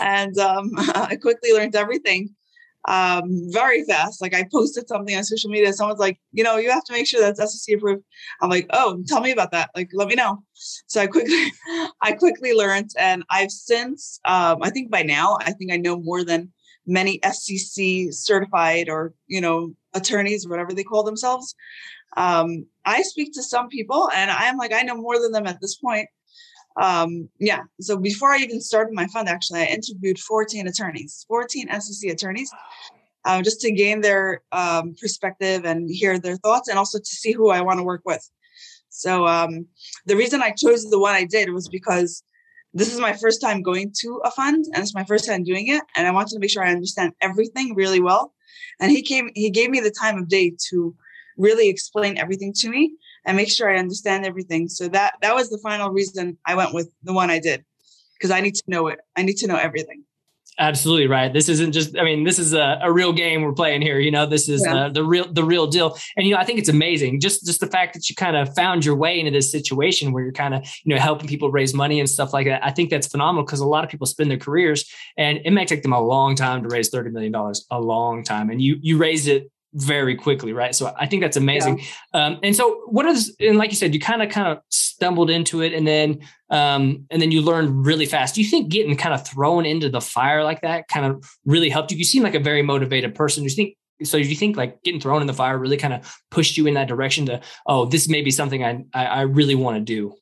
and 0.00 0.36
um, 0.38 0.70
I 0.76 1.16
quickly 1.20 1.52
learned 1.52 1.76
everything 1.76 2.34
um, 2.86 3.48
very 3.50 3.84
fast. 3.84 4.20
Like 4.20 4.34
I 4.34 4.46
posted 4.50 4.88
something 4.88 5.14
on 5.14 5.24
social 5.24 5.50
media. 5.50 5.72
Someone's 5.72 6.00
like, 6.00 6.18
you 6.32 6.42
know, 6.44 6.56
you 6.56 6.70
have 6.70 6.84
to 6.84 6.92
make 6.92 7.06
sure 7.06 7.20
that's 7.20 7.38
SEC 7.38 7.76
approved. 7.76 8.02
I'm 8.40 8.50
like, 8.50 8.66
oh, 8.70 9.02
tell 9.06 9.20
me 9.20 9.30
about 9.30 9.52
that. 9.52 9.70
Like, 9.76 9.90
let 9.92 10.08
me 10.08 10.14
know. 10.14 10.42
So 10.54 11.00
I 11.02 11.06
quickly, 11.06 11.52
I 12.02 12.12
quickly 12.12 12.54
learned, 12.54 12.90
and 12.98 13.24
I've 13.30 13.50
since, 13.50 14.20
um, 14.24 14.58
I 14.62 14.70
think 14.70 14.90
by 14.90 15.02
now, 15.02 15.38
I 15.40 15.52
think 15.52 15.72
I 15.72 15.76
know 15.76 16.00
more 16.00 16.24
than 16.24 16.52
many 16.88 17.20
SEC 17.22 18.08
certified 18.10 18.88
or 18.88 19.14
you 19.26 19.40
know 19.40 19.74
attorneys, 19.94 20.48
whatever 20.48 20.72
they 20.72 20.84
call 20.84 21.04
themselves. 21.04 21.54
Um, 22.16 22.66
I 22.84 23.02
speak 23.02 23.32
to 23.34 23.42
some 23.42 23.68
people, 23.68 24.10
and 24.14 24.30
I'm 24.30 24.56
like, 24.56 24.72
I 24.72 24.82
know 24.82 24.96
more 24.96 25.20
than 25.20 25.32
them 25.32 25.46
at 25.46 25.60
this 25.60 25.76
point. 25.76 26.08
Um, 26.80 27.28
yeah. 27.38 27.62
So 27.80 27.96
before 27.96 28.32
I 28.32 28.38
even 28.38 28.60
started 28.60 28.94
my 28.94 29.06
fund, 29.08 29.28
actually, 29.28 29.60
I 29.60 29.66
interviewed 29.66 30.18
14 30.18 30.66
attorneys, 30.66 31.24
14 31.28 31.68
SEC 31.80 32.10
attorneys, 32.10 32.50
uh, 33.24 33.42
just 33.42 33.60
to 33.60 33.72
gain 33.72 34.00
their 34.00 34.42
um, 34.52 34.94
perspective 35.00 35.64
and 35.64 35.90
hear 35.90 36.18
their 36.18 36.36
thoughts, 36.36 36.68
and 36.68 36.78
also 36.78 36.98
to 36.98 37.04
see 37.04 37.32
who 37.32 37.50
I 37.50 37.60
want 37.60 37.78
to 37.78 37.84
work 37.84 38.02
with. 38.04 38.28
So 38.88 39.26
um, 39.26 39.66
the 40.06 40.16
reason 40.16 40.42
I 40.42 40.50
chose 40.50 40.88
the 40.88 40.98
one 40.98 41.14
I 41.14 41.24
did 41.24 41.52
was 41.52 41.68
because 41.68 42.22
this 42.74 42.92
is 42.92 43.00
my 43.00 43.12
first 43.12 43.40
time 43.40 43.62
going 43.62 43.92
to 44.00 44.20
a 44.24 44.30
fund 44.30 44.64
and 44.72 44.82
it's 44.82 44.94
my 44.94 45.04
first 45.04 45.26
time 45.26 45.42
doing 45.42 45.68
it 45.68 45.82
and 45.96 46.06
i 46.06 46.10
wanted 46.10 46.34
to 46.34 46.38
make 46.38 46.50
sure 46.50 46.64
i 46.64 46.70
understand 46.72 47.12
everything 47.20 47.74
really 47.74 48.00
well. 48.00 48.34
And 48.80 48.90
he 48.90 49.02
came 49.02 49.30
he 49.34 49.50
gave 49.50 49.70
me 49.70 49.80
the 49.80 49.90
time 49.90 50.18
of 50.18 50.28
day 50.28 50.52
to 50.70 50.94
really 51.36 51.68
explain 51.68 52.18
everything 52.18 52.52
to 52.60 52.68
me 52.68 52.94
and 53.24 53.36
make 53.36 53.50
sure 53.50 53.70
i 53.70 53.78
understand 53.78 54.26
everything. 54.26 54.68
So 54.68 54.88
that 54.88 55.14
that 55.22 55.34
was 55.34 55.50
the 55.50 55.58
final 55.58 55.90
reason 55.90 56.38
i 56.46 56.54
went 56.54 56.74
with 56.74 56.88
the 57.02 57.12
one 57.12 57.30
i 57.30 57.38
did 57.38 57.64
because 58.14 58.30
i 58.30 58.40
need 58.40 58.54
to 58.54 58.62
know 58.66 58.88
it 58.88 58.98
i 59.16 59.22
need 59.22 59.36
to 59.38 59.46
know 59.46 59.56
everything 59.56 60.04
Absolutely 60.60 61.06
right. 61.06 61.32
This 61.32 61.48
isn't 61.48 61.70
just. 61.70 61.96
I 61.96 62.02
mean, 62.02 62.24
this 62.24 62.38
is 62.38 62.52
a, 62.52 62.80
a 62.82 62.92
real 62.92 63.12
game 63.12 63.42
we're 63.42 63.52
playing 63.52 63.80
here. 63.80 64.00
You 64.00 64.10
know, 64.10 64.26
this 64.26 64.48
is 64.48 64.62
yeah. 64.66 64.86
uh, 64.86 64.88
the 64.88 65.04
real 65.04 65.32
the 65.32 65.44
real 65.44 65.68
deal. 65.68 65.96
And 66.16 66.26
you 66.26 66.34
know, 66.34 66.40
I 66.40 66.44
think 66.44 66.58
it's 66.58 66.68
amazing. 66.68 67.20
Just 67.20 67.46
just 67.46 67.60
the 67.60 67.68
fact 67.68 67.94
that 67.94 68.10
you 68.10 68.16
kind 68.16 68.36
of 68.36 68.52
found 68.56 68.84
your 68.84 68.96
way 68.96 69.20
into 69.20 69.30
this 69.30 69.52
situation 69.52 70.12
where 70.12 70.24
you're 70.24 70.32
kind 70.32 70.54
of 70.54 70.68
you 70.82 70.92
know 70.92 71.00
helping 71.00 71.28
people 71.28 71.52
raise 71.52 71.74
money 71.74 72.00
and 72.00 72.10
stuff 72.10 72.32
like 72.32 72.46
that. 72.46 72.64
I 72.64 72.72
think 72.72 72.90
that's 72.90 73.06
phenomenal 73.06 73.44
because 73.44 73.60
a 73.60 73.66
lot 73.66 73.84
of 73.84 73.90
people 73.90 74.06
spend 74.08 74.32
their 74.32 74.38
careers 74.38 74.84
and 75.16 75.38
it 75.44 75.52
may 75.52 75.64
take 75.64 75.82
them 75.82 75.92
a 75.92 76.00
long 76.00 76.34
time 76.34 76.64
to 76.64 76.68
raise 76.68 76.88
thirty 76.88 77.10
million 77.10 77.30
dollars. 77.30 77.64
A 77.70 77.80
long 77.80 78.24
time, 78.24 78.50
and 78.50 78.60
you 78.60 78.78
you 78.80 78.98
raise 78.98 79.28
it 79.28 79.52
very 79.74 80.16
quickly, 80.16 80.52
right? 80.52 80.74
So 80.74 80.92
I 80.98 81.06
think 81.06 81.22
that's 81.22 81.36
amazing. 81.36 81.80
Yeah. 82.14 82.26
Um, 82.26 82.40
and 82.42 82.56
so 82.56 82.82
what 82.86 83.06
is 83.06 83.34
and 83.40 83.58
like 83.58 83.70
you 83.70 83.76
said, 83.76 83.94
you 83.94 84.00
kind 84.00 84.22
of 84.22 84.30
kind 84.30 84.48
of 84.48 84.62
stumbled 84.70 85.30
into 85.30 85.62
it, 85.62 85.72
and 85.72 85.86
then 85.86 86.20
um, 86.50 87.06
and 87.10 87.20
then 87.20 87.30
you 87.30 87.42
learned 87.42 87.84
really 87.86 88.06
fast. 88.06 88.34
Do 88.34 88.42
you 88.42 88.48
think 88.48 88.70
getting 88.70 88.96
kind 88.96 89.14
of 89.14 89.26
thrown 89.26 89.66
into 89.66 89.88
the 89.88 90.00
fire 90.00 90.42
like 90.42 90.62
that 90.62 90.88
kind 90.88 91.06
of 91.06 91.24
really 91.44 91.68
helped 91.68 91.92
you? 91.92 91.98
You 91.98 92.04
seem 92.04 92.22
like 92.22 92.34
a 92.34 92.40
very 92.40 92.62
motivated 92.62 93.14
person. 93.14 93.42
Do 93.42 93.50
you 93.50 93.54
think 93.54 93.76
so? 94.04 94.18
Do 94.18 94.24
you 94.24 94.36
think 94.36 94.56
like 94.56 94.82
getting 94.82 95.00
thrown 95.00 95.20
in 95.20 95.26
the 95.26 95.34
fire 95.34 95.58
really 95.58 95.76
kind 95.76 95.94
of 95.94 96.16
pushed 96.30 96.56
you 96.56 96.66
in 96.66 96.74
that 96.74 96.88
direction 96.88 97.26
to 97.26 97.40
oh, 97.66 97.84
this 97.84 98.08
may 98.08 98.22
be 98.22 98.30
something 98.30 98.64
I 98.64 98.84
I, 98.94 99.06
I 99.06 99.20
really 99.22 99.54
want 99.54 99.76
to 99.76 99.82
do? 99.82 100.14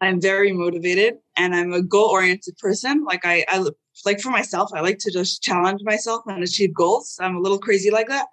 I'm 0.00 0.20
very 0.20 0.52
motivated 0.52 1.14
and 1.36 1.54
I'm 1.54 1.72
a 1.72 1.80
goal 1.80 2.08
oriented 2.08 2.56
person. 2.58 3.04
Like 3.04 3.24
I, 3.24 3.44
I 3.46 3.64
like 4.04 4.20
for 4.20 4.30
myself, 4.30 4.70
I 4.74 4.80
like 4.80 4.98
to 4.98 5.12
just 5.12 5.42
challenge 5.44 5.80
myself 5.84 6.22
and 6.26 6.42
achieve 6.42 6.74
goals. 6.74 7.18
I'm 7.20 7.36
a 7.36 7.40
little 7.40 7.58
crazy 7.58 7.92
like 7.92 8.08
that 8.08 8.26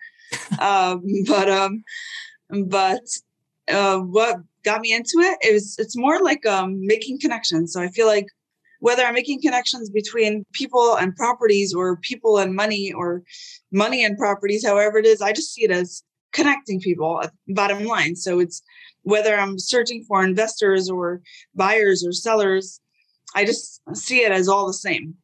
um, 0.60 1.04
but 1.28 1.50
um, 1.50 1.84
but 2.66 3.04
uh, 3.72 4.00
what 4.00 4.38
got 4.64 4.82
me 4.82 4.94
into 4.94 5.20
it 5.20 5.38
is 5.44 5.76
it's 5.80 5.98
more 5.98 6.20
like 6.22 6.46
um, 6.46 6.86
making 6.86 7.20
connections. 7.20 7.74
So 7.74 7.82
I 7.82 7.88
feel 7.90 8.08
like 8.08 8.28
whether 8.80 9.04
I'm 9.04 9.14
making 9.14 9.42
connections 9.42 9.90
between 9.90 10.46
people 10.54 10.96
and 10.98 11.16
properties 11.16 11.74
or 11.74 11.98
people 11.98 12.38
and 12.38 12.56
money 12.56 12.94
or 12.94 13.24
money 13.72 14.04
and 14.06 14.18
properties, 14.18 14.66
however 14.66 14.98
it 15.00 15.06
is, 15.06 15.22
I 15.22 15.34
just 15.34 15.54
see 15.54 15.64
it 15.64 15.72
as 15.72 16.04
connecting 16.32 16.80
people, 16.80 17.22
bottom 17.50 17.86
line. 17.86 18.16
So 18.16 18.40
it's 18.40 18.62
whether 19.04 19.38
I'm 19.38 19.58
searching 19.60 20.04
for 20.08 20.24
investors 20.24 20.90
or 20.90 21.22
buyers 21.56 22.06
or 22.06 22.12
sellers, 22.12 22.80
I 23.36 23.46
just 23.46 23.82
see 23.94 24.24
it 24.24 24.32
as 24.32 24.48
all 24.48 24.68
the 24.68 24.74
same. 24.74 25.16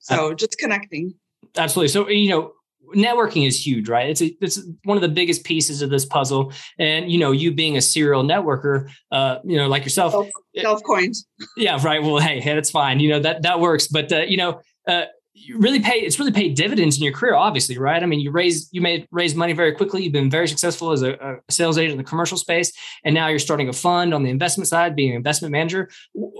So 0.00 0.34
just 0.34 0.58
connecting. 0.58 1.14
Absolutely. 1.56 1.88
So, 1.88 2.08
you 2.08 2.30
know, 2.30 2.52
networking 2.94 3.46
is 3.46 3.64
huge, 3.66 3.88
right? 3.88 4.08
It's 4.08 4.22
a, 4.22 4.36
it's 4.40 4.60
one 4.84 4.96
of 4.96 5.02
the 5.02 5.08
biggest 5.08 5.44
pieces 5.44 5.82
of 5.82 5.90
this 5.90 6.04
puzzle. 6.04 6.52
And 6.78 7.10
you 7.10 7.18
know, 7.18 7.32
you 7.32 7.52
being 7.52 7.76
a 7.76 7.80
serial 7.80 8.22
networker, 8.22 8.90
uh, 9.12 9.38
you 9.44 9.56
know, 9.56 9.68
like 9.68 9.84
yourself, 9.84 10.14
self 10.56 10.82
coins. 10.84 11.26
Yeah, 11.56 11.78
right. 11.82 12.02
Well, 12.02 12.18
hey, 12.18 12.40
hey, 12.40 12.54
that's 12.54 12.70
fine. 12.70 13.00
You 13.00 13.10
know 13.10 13.20
that 13.20 13.42
that 13.42 13.60
works. 13.60 13.86
But 13.88 14.12
uh, 14.12 14.20
you 14.20 14.36
know, 14.36 14.60
uh, 14.86 15.04
you 15.40 15.58
really 15.58 15.80
pay. 15.80 16.00
It's 16.00 16.18
really 16.18 16.32
paid 16.32 16.54
dividends 16.54 16.98
in 16.98 17.04
your 17.04 17.12
career, 17.12 17.34
obviously, 17.34 17.78
right? 17.78 18.02
I 18.02 18.06
mean, 18.06 18.20
you 18.20 18.30
raise 18.30 18.68
you 18.72 18.80
made 18.80 19.06
raise 19.10 19.34
money 19.34 19.52
very 19.52 19.72
quickly. 19.72 20.02
You've 20.02 20.12
been 20.12 20.30
very 20.30 20.48
successful 20.48 20.92
as 20.92 21.02
a, 21.02 21.12
a 21.14 21.52
sales 21.52 21.78
agent 21.78 21.92
in 21.92 21.98
the 21.98 22.04
commercial 22.04 22.36
space, 22.36 22.72
and 23.04 23.14
now 23.14 23.28
you're 23.28 23.38
starting 23.38 23.68
a 23.68 23.72
fund 23.72 24.14
on 24.14 24.22
the 24.22 24.30
investment 24.30 24.68
side, 24.68 24.96
being 24.96 25.10
an 25.10 25.16
investment 25.16 25.52
manager. 25.52 25.88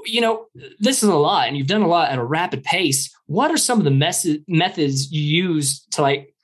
You 0.05 0.21
know, 0.21 0.47
this 0.78 1.02
is 1.02 1.09
a 1.09 1.14
lot, 1.14 1.49
and 1.49 1.57
you've 1.57 1.67
done 1.67 1.83
a 1.83 1.88
lot 1.88 2.11
at 2.11 2.19
a 2.19 2.25
rapid 2.25 2.64
pace. 2.64 3.14
What 3.26 3.50
are 3.50 3.57
some 3.57 3.78
of 3.78 3.85
the 3.85 3.90
mes- 3.90 4.38
methods 4.49 5.12
you 5.12 5.23
use 5.23 5.87
to 5.93 6.02
like 6.02 6.35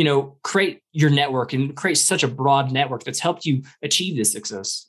you 0.00 0.04
know 0.04 0.34
create 0.42 0.80
your 0.92 1.10
network 1.10 1.52
and 1.52 1.76
create 1.76 1.98
such 1.98 2.22
a 2.22 2.28
broad 2.28 2.72
network 2.72 3.04
that's 3.04 3.20
helped 3.20 3.44
you 3.44 3.62
achieve 3.82 4.16
this 4.16 4.32
success. 4.32 4.86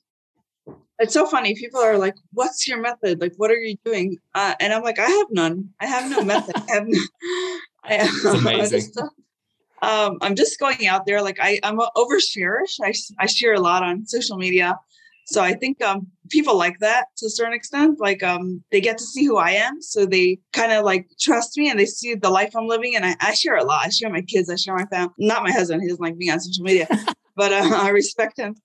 It's 0.99 1.13
so 1.13 1.25
funny 1.25 1.53
people 1.53 1.81
are 1.81 1.97
like 1.97 2.15
what's 2.31 2.65
your 2.65 2.79
method? 2.79 3.19
Like 3.19 3.33
what 3.35 3.51
are 3.51 3.55
you 3.57 3.75
doing? 3.83 4.15
Uh, 4.33 4.53
and 4.61 4.71
i'm 4.71 4.83
like 4.83 4.99
i 4.99 5.09
have 5.09 5.27
none. 5.31 5.67
I 5.81 5.85
have 5.85 6.09
no 6.09 6.23
method. 6.23 6.55
I 6.55 6.71
have 6.71 6.87
no 6.87 6.99
I, 7.83 7.95
amazing. 8.37 8.89
Um, 9.81 10.17
i'm 10.21 10.35
just 10.35 10.57
going 10.61 10.87
out 10.87 11.05
there 11.05 11.21
like 11.21 11.39
I, 11.41 11.59
i'm 11.61 11.77
an 11.77 11.89
oversharer. 11.97 12.61
I, 12.81 12.93
I 13.19 13.25
share 13.25 13.53
a 13.53 13.59
lot 13.59 13.83
on 13.83 14.05
social 14.05 14.37
media. 14.37 14.79
So 15.25 15.41
I 15.41 15.55
think 15.55 15.83
um, 15.83 16.07
people 16.29 16.57
like 16.57 16.79
that 16.79 17.05
to 17.17 17.25
a 17.25 17.29
certain 17.29 17.53
extent. 17.53 17.99
Like 17.99 18.23
um, 18.23 18.63
they 18.71 18.81
get 18.81 18.97
to 18.97 19.03
see 19.03 19.25
who 19.25 19.37
I 19.37 19.51
am, 19.51 19.81
so 19.81 20.05
they 20.05 20.39
kind 20.53 20.71
of 20.71 20.85
like 20.85 21.07
trust 21.19 21.57
me 21.57 21.69
and 21.69 21.79
they 21.79 21.85
see 21.85 22.15
the 22.15 22.29
life 22.29 22.55
I'm 22.55 22.67
living. 22.67 22.95
And 22.95 23.05
I, 23.05 23.15
I 23.19 23.33
share 23.33 23.57
a 23.57 23.63
lot. 23.63 23.85
I 23.85 23.89
share 23.89 24.09
my 24.09 24.21
kids. 24.21 24.49
I 24.49 24.55
share 24.55 24.75
my 24.75 24.85
family. 24.85 25.13
Not 25.17 25.43
my 25.43 25.51
husband. 25.51 25.81
He 25.81 25.87
doesn't 25.87 26.01
like 26.01 26.17
being 26.17 26.31
on 26.31 26.39
social 26.39 26.63
media. 26.63 26.87
but 27.35 27.51
uh, 27.53 27.69
I 27.75 27.89
respect 27.89 28.37
him. 28.37 28.55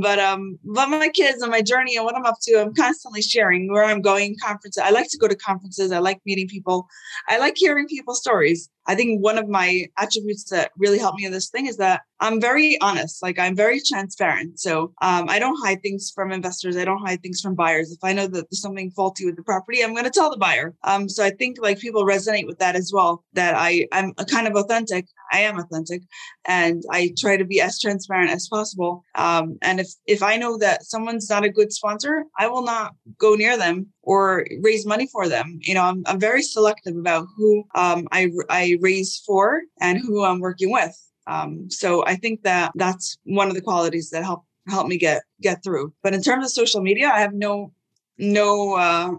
But 0.00 0.18
um, 0.18 0.58
but 0.64 0.88
my 0.88 1.08
kids 1.08 1.42
and 1.42 1.50
my 1.50 1.62
journey 1.62 1.96
and 1.96 2.04
what 2.04 2.16
I'm 2.16 2.24
up 2.24 2.36
to, 2.42 2.60
I'm 2.60 2.74
constantly 2.74 3.22
sharing 3.22 3.70
where 3.70 3.84
I'm 3.84 4.00
going, 4.00 4.36
conferences. 4.42 4.82
I 4.82 4.90
like 4.90 5.08
to 5.10 5.18
go 5.18 5.28
to 5.28 5.36
conferences. 5.36 5.92
I 5.92 5.98
like 5.98 6.20
meeting 6.24 6.48
people. 6.48 6.86
I 7.28 7.38
like 7.38 7.54
hearing 7.56 7.86
people's 7.88 8.20
stories. 8.20 8.68
I 8.86 8.94
think 8.94 9.22
one 9.22 9.38
of 9.38 9.48
my 9.48 9.86
attributes 9.98 10.44
that 10.50 10.72
really 10.76 10.98
helped 10.98 11.18
me 11.18 11.26
in 11.26 11.32
this 11.32 11.50
thing 11.50 11.66
is 11.66 11.76
that 11.76 12.02
I'm 12.20 12.40
very 12.40 12.80
honest. 12.80 13.22
Like 13.22 13.38
I'm 13.38 13.54
very 13.54 13.80
transparent. 13.80 14.58
So 14.58 14.92
um, 15.02 15.28
I 15.28 15.38
don't 15.38 15.58
hide 15.62 15.82
things 15.82 16.10
from 16.14 16.32
investors. 16.32 16.76
I 16.76 16.84
don't 16.84 17.01
hide 17.04 17.22
things 17.22 17.40
from 17.40 17.54
buyers. 17.54 17.90
If 17.90 18.02
I 18.02 18.12
know 18.12 18.26
that 18.26 18.46
there's 18.50 18.60
something 18.60 18.90
faulty 18.90 19.26
with 19.26 19.36
the 19.36 19.42
property, 19.42 19.82
I'm 19.82 19.92
going 19.92 20.04
to 20.04 20.10
tell 20.10 20.30
the 20.30 20.36
buyer. 20.36 20.74
Um, 20.84 21.08
so 21.08 21.24
I 21.24 21.30
think 21.30 21.56
like 21.60 21.78
people 21.78 22.04
resonate 22.04 22.46
with 22.46 22.58
that 22.58 22.76
as 22.76 22.90
well. 22.92 23.24
That 23.34 23.54
I 23.56 23.86
I'm 23.92 24.12
a 24.18 24.24
kind 24.24 24.46
of 24.46 24.54
authentic. 24.54 25.06
I 25.32 25.40
am 25.40 25.58
authentic, 25.58 26.02
and 26.46 26.82
I 26.90 27.12
try 27.18 27.36
to 27.36 27.44
be 27.44 27.60
as 27.60 27.80
transparent 27.80 28.30
as 28.30 28.48
possible. 28.48 29.02
Um, 29.14 29.58
and 29.62 29.80
if 29.80 29.88
if 30.06 30.22
I 30.22 30.36
know 30.36 30.58
that 30.58 30.84
someone's 30.84 31.28
not 31.30 31.44
a 31.44 31.50
good 31.50 31.72
sponsor, 31.72 32.24
I 32.38 32.48
will 32.48 32.64
not 32.64 32.92
go 33.18 33.34
near 33.34 33.56
them 33.56 33.92
or 34.02 34.46
raise 34.60 34.86
money 34.86 35.06
for 35.06 35.28
them. 35.28 35.58
You 35.62 35.74
know, 35.74 35.82
I'm, 35.82 36.02
I'm 36.06 36.20
very 36.20 36.42
selective 36.42 36.96
about 36.96 37.26
who 37.36 37.64
um, 37.74 38.06
I, 38.12 38.30
I 38.50 38.76
raise 38.80 39.22
for 39.26 39.62
and 39.80 39.98
who 39.98 40.24
I'm 40.24 40.40
working 40.40 40.70
with. 40.70 40.94
Um, 41.26 41.70
so 41.70 42.04
I 42.04 42.16
think 42.16 42.42
that 42.42 42.72
that's 42.74 43.16
one 43.24 43.48
of 43.48 43.54
the 43.54 43.60
qualities 43.60 44.10
that 44.10 44.24
help 44.24 44.44
help 44.68 44.86
me 44.86 44.96
get 44.96 45.22
get 45.40 45.62
through. 45.62 45.92
But 46.02 46.14
in 46.14 46.22
terms 46.22 46.44
of 46.44 46.50
social 46.50 46.80
media, 46.80 47.10
I 47.12 47.20
have 47.20 47.34
no 47.34 47.72
no 48.18 48.74
uh 48.74 49.10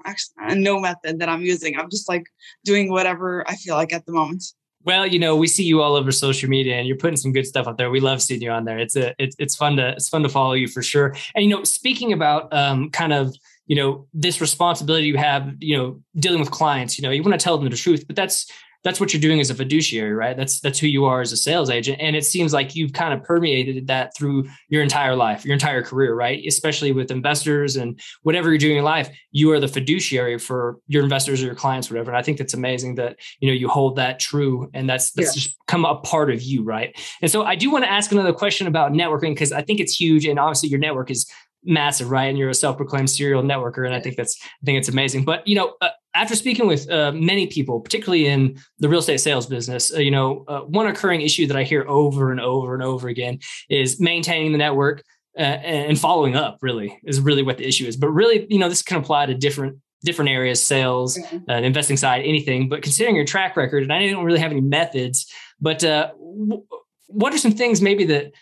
no 0.55 0.79
method 0.79 1.19
that 1.19 1.29
I'm 1.29 1.41
using. 1.41 1.77
I'm 1.77 1.89
just 1.89 2.07
like 2.07 2.25
doing 2.63 2.91
whatever 2.91 3.47
I 3.47 3.55
feel 3.55 3.75
like 3.75 3.93
at 3.93 4.05
the 4.05 4.12
moment. 4.12 4.43
Well, 4.85 5.07
you 5.07 5.17
know, 5.17 5.38
we 5.38 5.47
see 5.47 5.63
you 5.63 5.81
all 5.81 5.95
over 5.95 6.12
social 6.12 6.50
media, 6.50 6.75
and 6.75 6.88
you're 6.88 6.97
putting 6.97 7.15
some 7.15 7.31
good 7.31 7.47
stuff 7.47 7.67
out 7.67 7.77
there. 7.77 7.89
We 7.89 8.01
love 8.01 8.21
seeing 8.21 8.41
you 8.41 8.51
on 8.51 8.65
there. 8.65 8.77
It's 8.77 8.95
a 8.95 9.15
it's 9.17 9.35
it's 9.39 9.55
fun 9.55 9.77
to 9.77 9.89
it's 9.91 10.09
fun 10.09 10.23
to 10.23 10.29
follow 10.29 10.53
you 10.53 10.67
for 10.67 10.81
sure. 10.81 11.15
And 11.35 11.45
you 11.45 11.50
know, 11.50 11.63
speaking 11.63 12.12
about 12.12 12.53
um, 12.53 12.89
kind 12.89 13.13
of 13.13 13.33
you 13.65 13.77
know 13.77 14.07
this 14.13 14.41
responsibility 14.41 15.07
you 15.07 15.17
have, 15.17 15.53
you 15.59 15.77
know, 15.77 16.01
dealing 16.17 16.41
with 16.41 16.51
clients. 16.51 16.97
You 16.97 17.03
know, 17.03 17.12
you 17.12 17.23
want 17.23 17.39
to 17.39 17.43
tell 17.43 17.57
them 17.57 17.69
the 17.69 17.77
truth, 17.77 18.05
but 18.07 18.17
that's 18.17 18.51
that's 18.83 18.99
what 18.99 19.13
you're 19.13 19.21
doing 19.21 19.39
as 19.39 19.49
a 19.49 19.55
fiduciary, 19.55 20.13
right? 20.13 20.35
That's 20.35 20.59
that's 20.59 20.77
who 20.77 20.87
you 20.87 21.05
are 21.05 21.21
as 21.21 21.31
a 21.31 21.37
sales 21.37 21.69
agent. 21.69 21.99
And 22.01 22.15
it 22.15 22.25
seems 22.25 22.53
like 22.53 22.75
you've 22.75 22.93
kind 22.93 23.13
of 23.13 23.23
permeated 23.23 23.87
that 23.87 24.15
through 24.15 24.49
your 24.67 24.83
entire 24.83 25.15
life, 25.15 25.45
your 25.45 25.53
entire 25.53 25.81
career, 25.81 26.13
right? 26.13 26.43
Especially 26.45 26.91
with 26.91 27.09
investors 27.09 27.77
and 27.77 27.99
whatever 28.23 28.49
you're 28.49 28.57
doing 28.57 28.77
in 28.77 28.83
life, 28.83 29.09
you 29.31 29.51
are 29.51 29.59
the 29.59 29.67
fiduciary 29.67 30.37
for 30.37 30.77
your 30.87 31.03
investors 31.03 31.41
or 31.41 31.45
your 31.45 31.55
clients, 31.55 31.89
whatever. 31.89 32.11
And 32.11 32.17
I 32.17 32.21
think 32.21 32.37
that's 32.37 32.53
amazing 32.53 32.95
that 32.95 33.17
you 33.39 33.47
know 33.47 33.53
you 33.53 33.69
hold 33.69 33.95
that 33.95 34.19
true 34.19 34.69
and 34.73 34.89
that's 34.89 35.11
that's 35.11 35.35
yeah. 35.35 35.41
just 35.43 35.57
come 35.67 35.85
a 35.85 35.95
part 35.95 36.29
of 36.29 36.41
you, 36.41 36.63
right? 36.63 36.97
And 37.21 37.31
so 37.31 37.43
I 37.43 37.55
do 37.55 37.71
want 37.71 37.85
to 37.85 37.91
ask 37.91 38.11
another 38.11 38.33
question 38.33 38.67
about 38.67 38.91
networking 38.91 39.33
because 39.33 39.51
I 39.51 39.61
think 39.61 39.79
it's 39.79 39.95
huge. 39.95 40.25
And 40.25 40.39
obviously 40.39 40.69
your 40.69 40.79
network 40.79 41.09
is 41.09 41.25
massive, 41.63 42.11
right? 42.11 42.25
And 42.25 42.37
you're 42.37 42.49
a 42.49 42.53
self-proclaimed 42.53 43.09
serial 43.09 43.43
networker, 43.43 43.85
and 43.85 43.95
I 43.95 43.99
think 43.99 44.15
that's 44.15 44.37
I 44.43 44.65
think 44.65 44.77
it's 44.77 44.89
amazing. 44.89 45.25
But 45.25 45.47
you 45.47 45.55
know, 45.55 45.75
uh, 45.81 45.89
after 46.13 46.36
speaking 46.36 46.67
with 46.67 46.89
uh, 46.89 47.12
many 47.12 47.48
people, 47.48 47.79
particularly 47.79 48.27
in 48.27 48.58
the 48.79 48.89
real 48.89 49.00
estate 49.00 49.20
sales 49.20 49.48
business, 49.48 49.93
uh, 49.93 50.00
you 50.00 50.12
know, 50.12 50.46
uh, 50.48 50.62
one 50.62 50.88
occurring 50.88 51.22
issue 51.22 51.48
that 51.48 51.58
I 51.58 51.63
hear 51.63 51.86
over 51.88 52.32
and 52.32 52.39
over 52.39 52.74
and 52.74 52.84
over 52.84 53.08
again 53.08 53.39
is 53.70 54.00
maintaining 54.00 54.51
the 54.51 54.58
network 54.58 55.03
uh, 55.38 55.41
and 55.41 56.00
following 56.00 56.36
up. 56.36 56.60
Really, 56.62 57.00
is 57.03 57.20
really 57.20 57.43
what 57.43 57.58
the 57.58 57.67
issue 57.67 57.86
is. 57.86 57.98
But 57.98 58.10
really, 58.10 58.46
you 58.50 58.60
know, 58.60 58.70
this 58.70 58.82
can 58.82 58.98
apply 58.98 59.25
to 59.27 59.34
different 59.34 59.79
different 60.03 60.29
areas, 60.29 60.65
sales, 60.65 61.17
mm-hmm. 61.17 61.50
uh, 61.50 61.62
investing 61.62 61.98
side, 61.98 62.24
anything. 62.25 62.70
But 62.70 62.82
considering 62.82 63.15
your 63.15 63.25
track 63.25 63.55
record, 63.55 63.84
and 63.84 63.93
I 63.93 64.10
don't 64.10 64.25
really 64.25 64.39
have 64.39 64.51
any 64.51 64.62
methods, 64.62 65.32
but 65.60 65.79
w- 65.79 66.63
what 67.08 67.34
are 67.34 67.38
some 67.38 67.53
things 67.53 67.82
maybe 67.82 68.05
that 68.05 68.34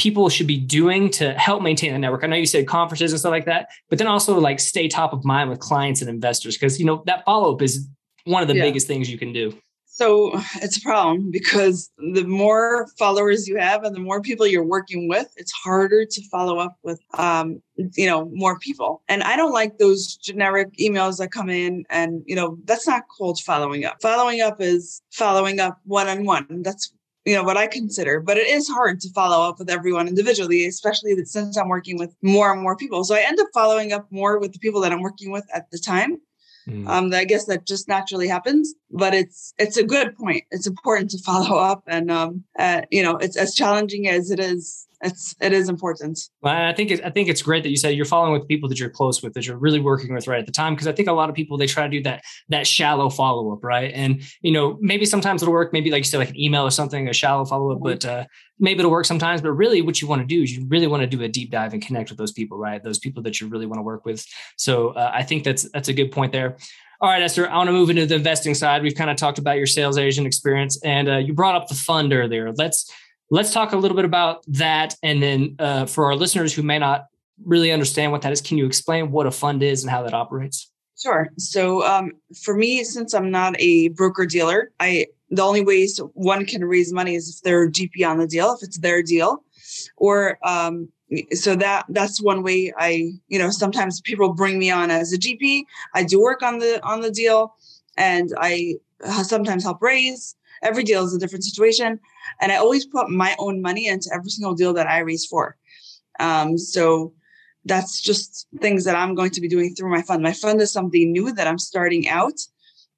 people 0.00 0.30
should 0.30 0.46
be 0.46 0.56
doing 0.56 1.10
to 1.10 1.34
help 1.34 1.62
maintain 1.62 1.92
the 1.92 1.98
network? 1.98 2.24
I 2.24 2.26
know 2.26 2.36
you 2.36 2.46
said 2.46 2.66
conferences 2.66 3.12
and 3.12 3.20
stuff 3.20 3.32
like 3.32 3.44
that, 3.44 3.68
but 3.90 3.98
then 3.98 4.06
also 4.06 4.40
like 4.40 4.58
stay 4.58 4.88
top 4.88 5.12
of 5.12 5.26
mind 5.26 5.50
with 5.50 5.58
clients 5.58 6.00
and 6.00 6.08
investors 6.08 6.56
because 6.56 6.80
you 6.80 6.86
know 6.86 7.02
that 7.04 7.22
follow 7.26 7.52
up 7.52 7.60
is 7.60 7.86
one 8.24 8.40
of 8.40 8.48
the 8.48 8.56
yeah. 8.56 8.62
biggest 8.62 8.86
things 8.86 9.10
you 9.10 9.18
can 9.18 9.34
do. 9.34 9.52
So 9.84 10.30
it's 10.62 10.78
a 10.78 10.80
problem 10.80 11.30
because 11.30 11.90
the 11.98 12.24
more 12.24 12.86
followers 12.98 13.46
you 13.46 13.58
have 13.58 13.84
and 13.84 13.94
the 13.94 14.00
more 14.00 14.22
people 14.22 14.46
you're 14.46 14.64
working 14.64 15.06
with, 15.06 15.30
it's 15.36 15.52
harder 15.52 16.06
to 16.06 16.28
follow 16.30 16.58
up 16.58 16.78
with, 16.82 16.98
um, 17.18 17.60
you 17.76 18.06
know, 18.06 18.30
more 18.32 18.58
people. 18.58 19.02
And 19.08 19.22
I 19.22 19.36
don't 19.36 19.52
like 19.52 19.76
those 19.76 20.16
generic 20.16 20.68
emails 20.80 21.18
that 21.18 21.32
come 21.32 21.50
in 21.50 21.84
and, 21.90 22.22
you 22.24 22.34
know, 22.34 22.56
that's 22.64 22.86
not 22.86 23.02
called 23.08 23.40
following 23.40 23.84
up. 23.84 24.00
Following 24.00 24.40
up 24.40 24.56
is 24.60 25.02
following 25.10 25.60
up 25.60 25.78
one 25.84 26.08
on 26.08 26.24
one. 26.24 26.62
That's 26.62 26.94
you 27.30 27.36
know 27.36 27.44
what 27.44 27.56
I 27.56 27.68
consider. 27.68 28.18
But 28.18 28.38
it 28.38 28.48
is 28.48 28.66
hard 28.66 28.98
to 29.00 29.12
follow 29.12 29.48
up 29.48 29.60
with 29.60 29.70
everyone 29.70 30.08
individually, 30.08 30.66
especially 30.66 31.14
since 31.24 31.56
I'm 31.56 31.68
working 31.68 31.96
with 31.96 32.12
more 32.22 32.52
and 32.52 32.60
more 32.60 32.76
people. 32.76 33.04
So 33.04 33.14
I 33.14 33.20
end 33.20 33.38
up 33.38 33.46
following 33.54 33.92
up 33.92 34.08
more 34.10 34.40
with 34.40 34.52
the 34.52 34.58
people 34.58 34.80
that 34.80 34.90
I'm 34.90 35.00
working 35.00 35.30
with 35.30 35.46
at 35.54 35.70
the 35.70 35.78
time. 35.78 36.18
Mm. 36.68 36.88
Um, 36.88 37.14
I 37.14 37.24
guess 37.24 37.44
that 37.46 37.68
just 37.68 37.86
naturally 37.86 38.26
happens, 38.26 38.74
but 38.90 39.14
it's 39.14 39.54
it's 39.58 39.76
a 39.76 39.84
good 39.84 40.16
point. 40.16 40.42
It's 40.50 40.66
important 40.66 41.10
to 41.12 41.22
follow 41.22 41.56
up, 41.56 41.84
and 41.86 42.10
um, 42.10 42.42
uh, 42.58 42.82
you 42.90 43.02
know, 43.04 43.16
it's 43.16 43.36
as 43.36 43.54
challenging 43.54 44.08
as 44.08 44.32
it 44.32 44.40
is 44.40 44.88
it's 45.02 45.34
it 45.40 45.52
is 45.52 45.68
important. 45.68 46.18
I 46.44 46.72
think 46.72 46.92
I 47.02 47.10
think 47.10 47.28
it's 47.28 47.42
great 47.42 47.62
that 47.62 47.70
you 47.70 47.76
said 47.76 47.94
you're 47.94 48.04
following 48.04 48.32
with 48.32 48.46
people 48.48 48.68
that 48.68 48.78
you're 48.78 48.90
close 48.90 49.22
with, 49.22 49.32
that 49.32 49.46
you're 49.46 49.56
really 49.56 49.80
working 49.80 50.14
with 50.14 50.28
right 50.28 50.40
at 50.40 50.46
the 50.46 50.52
time. 50.52 50.74
Because 50.74 50.86
I 50.86 50.92
think 50.92 51.08
a 51.08 51.12
lot 51.12 51.30
of 51.30 51.34
people 51.34 51.56
they 51.56 51.66
try 51.66 51.84
to 51.84 51.88
do 51.88 52.02
that 52.02 52.22
that 52.50 52.66
shallow 52.66 53.08
follow 53.08 53.52
up, 53.52 53.64
right? 53.64 53.92
And 53.94 54.22
you 54.42 54.52
know, 54.52 54.78
maybe 54.80 55.06
sometimes 55.06 55.42
it'll 55.42 55.52
work. 55.52 55.72
Maybe 55.72 55.90
like 55.90 56.00
you 56.00 56.04
said, 56.04 56.18
like 56.18 56.30
an 56.30 56.40
email 56.40 56.62
or 56.62 56.70
something, 56.70 57.08
a 57.08 57.12
shallow 57.14 57.44
follow 57.44 57.70
up. 57.70 57.78
Mm-hmm. 57.78 57.84
But 57.84 58.04
uh, 58.04 58.24
maybe 58.58 58.80
it'll 58.80 58.90
work 58.90 59.06
sometimes. 59.06 59.40
But 59.40 59.52
really, 59.52 59.80
what 59.80 60.02
you 60.02 60.08
want 60.08 60.20
to 60.20 60.26
do 60.26 60.42
is 60.42 60.54
you 60.54 60.66
really 60.66 60.86
want 60.86 61.02
to 61.02 61.06
do 61.06 61.22
a 61.22 61.28
deep 61.28 61.50
dive 61.50 61.72
and 61.72 61.80
connect 61.82 62.10
with 62.10 62.18
those 62.18 62.32
people, 62.32 62.58
right? 62.58 62.82
Those 62.82 62.98
people 62.98 63.22
that 63.22 63.40
you 63.40 63.48
really 63.48 63.66
want 63.66 63.78
to 63.78 63.82
work 63.82 64.04
with. 64.04 64.24
So 64.56 64.90
uh, 64.90 65.10
I 65.14 65.22
think 65.22 65.44
that's 65.44 65.70
that's 65.70 65.88
a 65.88 65.94
good 65.94 66.12
point 66.12 66.32
there. 66.32 66.58
All 67.02 67.08
right, 67.08 67.22
Esther, 67.22 67.48
I 67.48 67.56
want 67.56 67.68
to 67.68 67.72
move 67.72 67.88
into 67.88 68.04
the 68.04 68.16
investing 68.16 68.54
side. 68.54 68.82
We've 68.82 68.94
kind 68.94 69.08
of 69.08 69.16
talked 69.16 69.38
about 69.38 69.56
your 69.56 69.66
sales 69.66 69.96
agent 69.96 70.26
experience, 70.26 70.78
and 70.84 71.08
uh, 71.08 71.16
you 71.16 71.32
brought 71.32 71.54
up 71.54 71.68
the 71.68 71.74
fund 71.74 72.12
earlier. 72.12 72.52
Let's 72.52 72.92
Let's 73.30 73.52
talk 73.52 73.72
a 73.72 73.76
little 73.76 73.96
bit 73.96 74.04
about 74.04 74.44
that. 74.48 74.96
And 75.02 75.22
then 75.22 75.56
uh, 75.58 75.86
for 75.86 76.06
our 76.06 76.16
listeners 76.16 76.52
who 76.52 76.62
may 76.62 76.78
not 76.78 77.06
really 77.44 77.70
understand 77.70 78.12
what 78.12 78.22
that 78.22 78.32
is, 78.32 78.40
can 78.40 78.58
you 78.58 78.66
explain 78.66 79.10
what 79.10 79.26
a 79.26 79.30
fund 79.30 79.62
is 79.62 79.82
and 79.82 79.90
how 79.90 80.02
that 80.02 80.14
operates? 80.14 80.70
Sure. 81.00 81.28
So 81.38 81.86
um, 81.86 82.12
for 82.42 82.54
me, 82.54 82.84
since 82.84 83.14
I'm 83.14 83.30
not 83.30 83.54
a 83.58 83.88
broker 83.88 84.26
dealer, 84.26 84.70
I 84.80 85.06
the 85.30 85.42
only 85.42 85.62
ways 85.62 85.98
one 86.14 86.44
can 86.44 86.64
raise 86.64 86.92
money 86.92 87.14
is 87.14 87.36
if 87.36 87.42
they're 87.42 87.70
GP 87.70 88.06
on 88.06 88.18
the 88.18 88.26
deal, 88.26 88.52
if 88.52 88.62
it's 88.62 88.78
their 88.78 89.02
deal, 89.02 89.44
or 89.96 90.38
um, 90.44 90.88
so 91.32 91.54
that 91.56 91.86
that's 91.88 92.20
one 92.20 92.42
way. 92.42 92.72
I 92.76 93.12
you 93.28 93.38
know 93.38 93.50
sometimes 93.50 94.00
people 94.02 94.34
bring 94.34 94.58
me 94.58 94.70
on 94.70 94.90
as 94.90 95.12
a 95.12 95.18
GP. 95.18 95.64
I 95.94 96.04
do 96.04 96.20
work 96.20 96.42
on 96.42 96.58
the 96.58 96.84
on 96.84 97.00
the 97.00 97.10
deal, 97.10 97.54
and 97.96 98.30
I 98.38 98.74
sometimes 99.22 99.62
help 99.62 99.80
raise 99.80 100.36
every 100.62 100.84
deal 100.84 101.04
is 101.04 101.14
a 101.14 101.18
different 101.18 101.44
situation. 101.44 102.00
And 102.40 102.52
I 102.52 102.56
always 102.56 102.86
put 102.86 103.08
my 103.08 103.34
own 103.38 103.62
money 103.62 103.86
into 103.86 104.10
every 104.14 104.30
single 104.30 104.54
deal 104.54 104.72
that 104.74 104.88
I 104.88 104.98
raise 105.00 105.26
for. 105.26 105.56
Um, 106.18 106.58
so 106.58 107.12
that's 107.64 108.00
just 108.00 108.46
things 108.60 108.84
that 108.84 108.96
I'm 108.96 109.14
going 109.14 109.30
to 109.30 109.40
be 109.40 109.48
doing 109.48 109.74
through 109.74 109.90
my 109.90 110.02
fund. 110.02 110.22
My 110.22 110.32
fund 110.32 110.60
is 110.60 110.72
something 110.72 111.12
new 111.12 111.32
that 111.32 111.46
I'm 111.46 111.58
starting 111.58 112.08
out. 112.08 112.38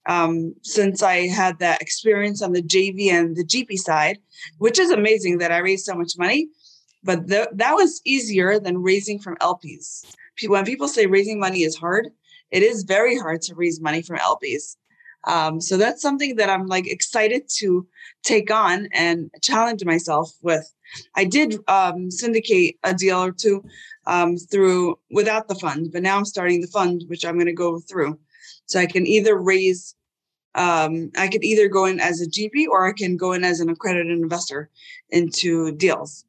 Um, 0.06 0.54
since 0.62 1.00
I 1.00 1.28
had 1.28 1.60
that 1.60 1.80
experience 1.80 2.42
on 2.42 2.52
the 2.52 2.62
JV 2.62 3.12
and 3.12 3.36
the 3.36 3.44
GP 3.44 3.76
side, 3.76 4.18
which 4.58 4.80
is 4.80 4.90
amazing 4.90 5.38
that 5.38 5.52
I 5.52 5.58
raised 5.58 5.84
so 5.84 5.94
much 5.94 6.18
money, 6.18 6.48
but 7.04 7.28
th- 7.28 7.48
that 7.52 7.74
was 7.74 8.00
easier 8.04 8.58
than 8.58 8.82
raising 8.82 9.20
from 9.20 9.36
LPs. 9.36 10.04
When 10.46 10.64
people 10.64 10.88
say 10.88 11.06
raising 11.06 11.38
money 11.38 11.62
is 11.62 11.76
hard, 11.76 12.08
it 12.50 12.64
is 12.64 12.82
very 12.82 13.16
hard 13.16 13.42
to 13.42 13.54
raise 13.54 13.80
money 13.80 14.02
from 14.02 14.18
LPs. 14.18 14.76
Um, 15.24 15.60
so 15.60 15.76
that's 15.76 16.02
something 16.02 16.36
that 16.36 16.50
I'm 16.50 16.66
like 16.66 16.86
excited 16.86 17.48
to 17.58 17.86
take 18.24 18.50
on 18.50 18.88
and 18.92 19.30
challenge 19.42 19.84
myself 19.84 20.32
with. 20.42 20.72
I 21.16 21.24
did 21.24 21.58
um, 21.68 22.10
syndicate 22.10 22.76
a 22.82 22.92
deal 22.94 23.22
or 23.22 23.32
two 23.32 23.64
um, 24.06 24.36
through 24.36 24.98
without 25.10 25.48
the 25.48 25.54
fund, 25.54 25.90
but 25.92 26.02
now 26.02 26.16
I'm 26.16 26.24
starting 26.24 26.60
the 26.60 26.66
fund, 26.66 27.04
which 27.06 27.24
I'm 27.24 27.34
going 27.34 27.46
to 27.46 27.52
go 27.52 27.78
through. 27.80 28.18
So 28.66 28.80
I 28.80 28.86
can 28.86 29.06
either 29.06 29.36
raise, 29.36 29.94
um, 30.54 31.10
I 31.16 31.28
could 31.28 31.44
either 31.44 31.68
go 31.68 31.84
in 31.84 32.00
as 32.00 32.20
a 32.20 32.28
GP 32.28 32.66
or 32.68 32.86
I 32.86 32.92
can 32.92 33.16
go 33.16 33.32
in 33.32 33.44
as 33.44 33.60
an 33.60 33.68
accredited 33.68 34.18
investor 34.18 34.70
into 35.10 35.72
deals. 35.72 36.24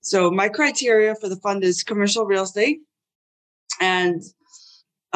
So 0.00 0.30
my 0.30 0.48
criteria 0.48 1.14
for 1.16 1.28
the 1.28 1.36
fund 1.36 1.64
is 1.64 1.82
commercial 1.82 2.26
real 2.26 2.44
estate 2.44 2.80
and 3.80 4.22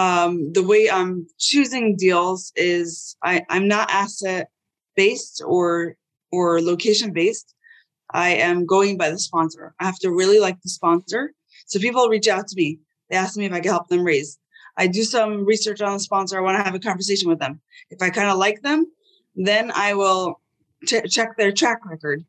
um, 0.00 0.52
the 0.52 0.62
way 0.62 0.90
I'm 0.90 1.26
choosing 1.38 1.96
deals 1.96 2.52
is 2.56 3.16
I, 3.22 3.42
I'm 3.50 3.68
not 3.68 3.90
asset 3.90 4.48
based 4.96 5.42
or 5.44 5.96
or 6.32 6.62
location 6.62 7.12
based. 7.12 7.54
I 8.12 8.30
am 8.30 8.66
going 8.66 8.96
by 8.96 9.10
the 9.10 9.18
sponsor. 9.18 9.74
I 9.78 9.84
have 9.84 9.98
to 10.00 10.10
really 10.10 10.40
like 10.40 10.60
the 10.62 10.68
sponsor. 10.70 11.32
So 11.66 11.78
people 11.78 12.08
reach 12.08 12.28
out 12.28 12.48
to 12.48 12.56
me. 12.56 12.78
They 13.08 13.16
ask 13.16 13.36
me 13.36 13.46
if 13.46 13.52
I 13.52 13.60
can 13.60 13.70
help 13.70 13.88
them 13.88 14.04
raise. 14.04 14.38
I 14.76 14.86
do 14.86 15.02
some 15.02 15.44
research 15.44 15.80
on 15.80 15.92
the 15.92 16.00
sponsor. 16.00 16.38
I 16.38 16.42
want 16.42 16.56
to 16.58 16.64
have 16.64 16.74
a 16.74 16.88
conversation 16.90 17.28
with 17.28 17.40
them. 17.40 17.60
If 17.90 18.00
I 18.00 18.10
kind 18.10 18.30
of 18.30 18.38
like 18.38 18.62
them, 18.62 18.86
then 19.34 19.70
I 19.74 19.94
will 19.94 20.40
ch- 20.86 21.10
check 21.10 21.36
their 21.36 21.52
track 21.52 21.84
record. 21.84 22.24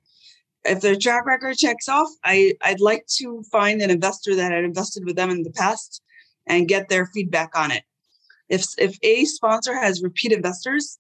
If 0.65 0.81
their 0.81 0.95
track 0.95 1.25
record 1.25 1.57
checks 1.57 1.88
off, 1.88 2.10
I, 2.23 2.53
I'd 2.62 2.81
like 2.81 3.05
to 3.19 3.43
find 3.51 3.81
an 3.81 3.89
investor 3.89 4.36
that 4.36 4.51
had 4.51 4.63
invested 4.63 5.05
with 5.05 5.15
them 5.15 5.29
in 5.29 5.43
the 5.43 5.51
past 5.51 6.01
and 6.47 6.67
get 6.67 6.89
their 6.89 7.06
feedback 7.08 7.58
on 7.58 7.71
it. 7.71 7.84
If 8.49 8.65
if 8.77 8.97
a 9.04 9.25
sponsor 9.25 9.75
has 9.75 10.04
repeat 10.04 10.32
investors, 10.32 10.99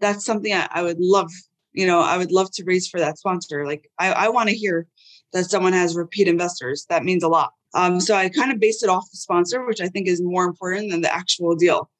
that's 0.00 0.24
something 0.24 0.52
I, 0.52 0.68
I 0.70 0.82
would 0.82 1.00
love. 1.00 1.30
You 1.72 1.86
know, 1.86 2.00
I 2.00 2.18
would 2.18 2.32
love 2.32 2.50
to 2.52 2.64
raise 2.64 2.88
for 2.88 3.00
that 3.00 3.18
sponsor. 3.18 3.66
Like 3.66 3.90
I, 3.98 4.12
I 4.12 4.28
want 4.28 4.48
to 4.50 4.54
hear 4.54 4.86
that 5.32 5.44
someone 5.44 5.72
has 5.72 5.96
repeat 5.96 6.28
investors. 6.28 6.86
That 6.90 7.04
means 7.04 7.22
a 7.22 7.28
lot. 7.28 7.52
Um, 7.74 8.00
so 8.00 8.14
I 8.14 8.28
kind 8.28 8.52
of 8.52 8.60
based 8.60 8.82
it 8.82 8.90
off 8.90 9.10
the 9.10 9.16
sponsor, 9.16 9.64
which 9.64 9.80
I 9.80 9.88
think 9.88 10.06
is 10.06 10.20
more 10.20 10.44
important 10.44 10.90
than 10.90 11.00
the 11.00 11.12
actual 11.12 11.56
deal. 11.56 11.90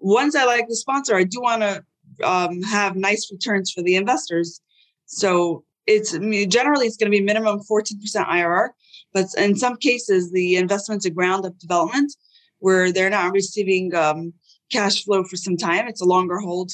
Once 0.00 0.34
I 0.34 0.44
like 0.44 0.66
the 0.68 0.76
sponsor, 0.76 1.14
I 1.14 1.22
do 1.22 1.40
want 1.40 1.62
to 1.62 1.84
um, 2.22 2.62
have 2.62 2.96
nice 2.96 3.30
returns 3.30 3.70
for 3.70 3.82
the 3.82 3.94
investors. 3.94 4.60
So 5.06 5.64
it's 5.86 6.12
generally 6.52 6.86
it's 6.86 6.96
going 6.96 7.10
to 7.10 7.16
be 7.16 7.24
minimum 7.24 7.60
14% 7.70 7.98
IRR, 8.26 8.70
but 9.14 9.26
in 9.38 9.56
some 9.56 9.76
cases 9.76 10.32
the 10.32 10.56
investment's 10.56 11.06
are 11.06 11.10
ground 11.10 11.46
up 11.46 11.58
development 11.58 12.14
where 12.58 12.92
they're 12.92 13.10
not 13.10 13.32
receiving 13.32 13.94
um, 13.94 14.32
cash 14.70 15.04
flow 15.04 15.24
for 15.24 15.36
some 15.36 15.56
time. 15.56 15.86
It's 15.88 16.00
a 16.00 16.06
longer 16.06 16.38
hold. 16.38 16.72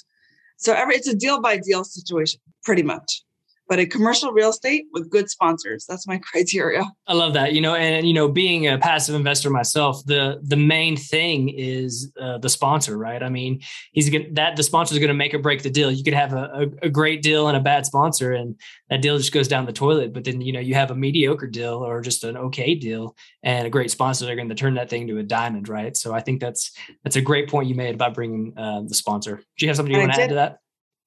So 0.57 0.73
every 0.73 0.95
it's 0.97 1.09
a 1.09 1.17
deal 1.17 1.41
by 1.41 1.59
deal 1.59 1.85
situation, 1.85 2.41
pretty 2.65 2.83
much. 2.83 3.23
But 3.71 3.79
a 3.79 3.87
commercial 3.87 4.33
real 4.33 4.51
estate 4.51 4.87
with 4.93 5.09
good 5.09 5.31
sponsors. 5.31 5.87
That's 5.87 6.05
my 6.05 6.19
criteria. 6.31 6.85
I 7.07 7.15
love 7.15 7.35
that. 7.35 7.53
You 7.53 7.61
know, 7.61 7.77
and 7.77 8.07
you 8.07 8.13
know, 8.13 8.29
being 8.29 8.67
a 8.67 8.77
passive 8.77 9.15
investor 9.15 9.49
myself, 9.49 10.05
the 10.05 10.41
the 10.43 10.57
main 10.57 10.97
thing 10.97 11.49
is 11.49 12.13
uh, 12.21 12.39
the 12.39 12.49
sponsor, 12.49 12.99
right? 12.99 13.23
I 13.23 13.29
mean, 13.29 13.61
he's 13.93 14.11
gonna, 14.11 14.25
that 14.33 14.57
the 14.57 14.65
sponsor 14.65 14.95
is 14.95 14.99
going 14.99 15.09
to 15.09 15.15
make 15.15 15.33
or 15.33 15.39
break 15.39 15.63
the 15.63 15.71
deal. 15.71 15.91
You 15.91 16.03
could 16.03 16.15
have 16.15 16.33
a, 16.33 16.69
a, 16.83 16.87
a, 16.87 16.91
great 16.91 17.23
deal 17.23 17.47
and 17.47 17.57
a 17.57 17.61
bad 17.61 17.87
sponsor, 17.87 18.33
and 18.33 18.61
that 18.89 19.03
deal 19.03 19.17
just 19.17 19.33
goes 19.33 19.47
down 19.47 19.67
the 19.67 19.73
toilet. 19.73 20.13
But 20.13 20.25
then 20.25 20.41
you 20.41 20.53
know, 20.53 20.61
you 20.61 20.75
have 20.75 20.91
a 20.91 20.97
mediocre 20.97 21.47
deal 21.47 21.75
or 21.75 22.01
just 22.01 22.25
an 22.25 22.37
okay 22.37 22.75
deal, 22.75 23.15
and 23.45 23.69
a 23.69 23.71
great 23.71 23.93
sponsor, 23.93 24.27
they're 24.27 24.35
going 24.35 24.49
to 24.49 24.57
turn 24.57 24.75
that 24.75 24.91
thing 24.91 25.07
to 25.07 25.19
a 25.19 25.23
diamond, 25.23 25.69
right? 25.69 25.97
So 25.97 26.13
I 26.13 26.21
think 26.21 26.41
that's 26.41 26.73
that's 27.05 27.17
a 27.17 27.23
great 27.23 27.49
point 27.49 27.69
you 27.69 27.77
made 27.77 27.95
about 27.95 28.15
bringing 28.15 28.53
uh, 28.59 28.83
the 28.83 28.97
sponsor. 28.97 29.37
Do 29.37 29.65
you 29.65 29.69
have 29.69 29.77
something 29.77 29.95
you 29.95 30.01
want 30.01 30.15
to 30.15 30.23
add 30.23 30.31
to 30.31 30.35
that? 30.35 30.59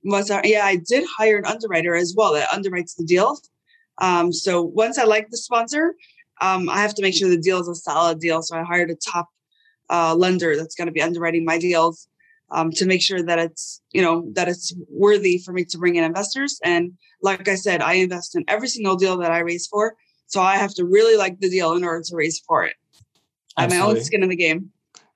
Was 0.04 0.30
our, 0.32 0.42
yeah, 0.44 0.66
I 0.66 0.78
did 0.78 1.06
hire 1.18 1.38
an 1.38 1.46
underwriter 1.46 1.96
as 1.96 2.13
well 2.16 2.34
that 2.34 2.50
underwrites 2.50 2.96
the 2.96 3.06
deals. 3.06 3.50
Um, 4.00 4.34
so 4.34 4.62
once 4.62 4.98
I 4.98 5.04
like 5.04 5.30
the 5.30 5.38
sponsor, 5.38 5.96
um, 6.42 6.70
I 6.70 6.82
have 6.82 6.96
to 6.96 7.02
make 7.02 7.13
sure 7.13 7.30
the 7.30 7.38
deal 7.38 7.60
is 7.62 7.68
a 7.68 7.76
solid 7.76 8.20
deal. 8.20 8.42
So 8.42 8.58
I 8.58 8.63
hired 8.63 8.89
a 8.89 8.96
top 8.96 9.30
uh, 9.89 10.16
lender 10.16 10.56
that's 10.58 10.76
going 10.76 10.88
to 10.88 10.92
be 10.92 11.02
underwriting 11.02 11.46
my 11.46 11.58
deals 11.58 12.08
um, 12.52 12.72
to 12.72 12.86
make 12.86 13.02
sure 13.02 13.22
that 13.22 13.39
it's 13.39 13.82
you 13.92 14.02
know 14.02 14.28
that 14.34 14.48
it's 14.48 14.74
worthy 14.89 15.38
for 15.39 15.54
me 15.54 15.66
to 15.66 15.78
bring 15.78 15.96
in 15.96 16.04
investors. 16.04 16.60
And 16.63 16.94
like 17.22 17.48
I 17.48 17.56
said, 17.56 17.82
I 17.82 17.94
invest 17.94 18.36
in 18.36 18.44
every 18.48 18.68
single 18.68 18.96
deal 18.96 19.18
that 19.18 19.32
I 19.32 19.39
raise 19.39 19.68
for. 19.68 19.96
So 20.28 20.42
I 20.42 20.58
have 20.58 20.74
to 20.76 20.86
really 20.86 21.18
like 21.18 21.39
the 21.39 21.50
deal 21.50 21.74
in 21.74 21.84
order 21.84 22.04
to 22.04 22.16
raise 22.16 22.39
for 22.39 22.66
it. 22.66 22.76
I 23.56 23.63
have 23.63 23.72
my 23.72 23.80
own 23.80 24.02
skin 24.02 24.24
in 24.24 24.30
the 24.30 24.36
game. 24.36 24.72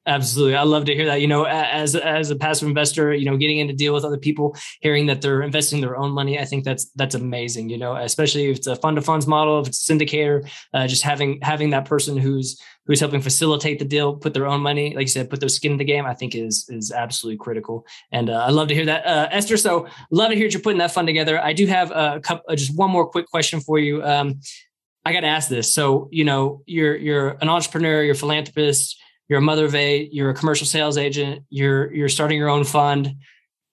Absolutely. 0.08 0.56
I 0.56 0.64
love 0.64 0.86
to 0.86 0.96
hear 0.96 1.06
that. 1.08 1.20
You 1.20 1.28
know, 1.28 1.44
as 1.44 1.94
as 1.94 2.32
a 2.32 2.36
passive 2.38 2.70
investor, 2.70 3.14
you 3.14 3.26
know, 3.26 3.36
getting 3.36 3.60
in 3.60 3.68
to 3.68 3.74
deal 3.74 3.94
with 3.94 4.06
other 4.06 4.18
people, 4.18 4.56
hearing 4.80 5.06
that 5.08 5.22
they're 5.22 5.42
investing 5.42 5.82
their 5.82 5.98
own 5.98 6.12
money, 6.12 6.40
I 6.40 6.46
think 6.46 6.64
that's 6.64 6.90
that's 6.96 7.14
amazing. 7.14 7.68
You 7.70 7.78
know, 7.78 7.94
especially 7.98 8.46
if 8.50 8.58
it's 8.58 8.68
a 8.68 8.78
fund 8.78 8.98
of 8.98 9.04
funds 9.04 9.28
model, 9.28 9.60
if 9.60 9.68
it's 9.68 9.88
a 9.88 9.94
syndicator, 9.94 10.50
uh, 10.74 10.88
just 10.88 11.04
having 11.04 11.40
having 11.42 11.72
that 11.72 11.84
person 11.84 12.16
who's 12.16 12.58
who's 12.86 13.02
helping 13.02 13.20
facilitate 13.20 13.80
the 13.80 13.86
deal, 13.86 14.16
put 14.16 14.34
their 14.34 14.48
own 14.48 14.62
money, 14.62 14.96
like 14.96 15.02
you 15.02 15.08
said, 15.08 15.30
put 15.30 15.42
their 15.42 15.50
skin 15.50 15.74
in 15.74 15.78
the 15.78 15.84
game, 15.84 16.06
I 16.06 16.14
think 16.14 16.36
is 16.36 16.66
is 16.70 16.90
absolutely 16.90 17.38
critical. 17.40 17.86
And 18.14 18.30
uh, 18.30 18.46
I 18.46 18.50
love 18.50 18.70
to 18.70 18.76
hear 18.76 18.86
that, 18.86 19.06
uh, 19.06 19.28
Esther. 19.30 19.58
So 19.58 19.88
love 20.10 20.30
to 20.30 20.38
hear 20.38 20.48
you're 20.48 20.62
putting 20.62 20.80
that 20.80 20.92
fund 20.92 21.08
together. 21.08 21.44
I 21.44 21.52
do 21.52 21.68
have 21.68 21.92
a 21.92 22.22
couple, 22.22 22.56
just 22.56 22.78
one 22.78 22.92
more 22.92 23.06
quick 23.06 23.28
question 23.28 23.60
for 23.60 23.78
you. 23.78 24.02
Um, 24.06 24.40
I 25.04 25.12
got 25.12 25.22
to 25.22 25.28
ask 25.28 25.50
this. 25.50 25.74
So 25.74 26.08
you 26.14 26.24
know, 26.24 26.64
you're 26.66 26.96
you're 26.96 27.32
an 27.42 27.50
entrepreneur, 27.50 28.04
you're 28.04 28.14
a 28.14 28.18
philanthropist 28.18 28.98
you're 29.30 29.40
a 29.40 29.42
mother 29.42 29.66
of 29.66 29.76
eight, 29.76 30.14
you're 30.14 30.30
a 30.30 30.34
commercial 30.34 30.68
sales 30.68 30.98
agent, 30.98 31.44
you're 31.50 31.94
you're 31.94 32.10
starting 32.10 32.38
your 32.38 32.50
own 32.50 32.64
fund. 32.64 33.16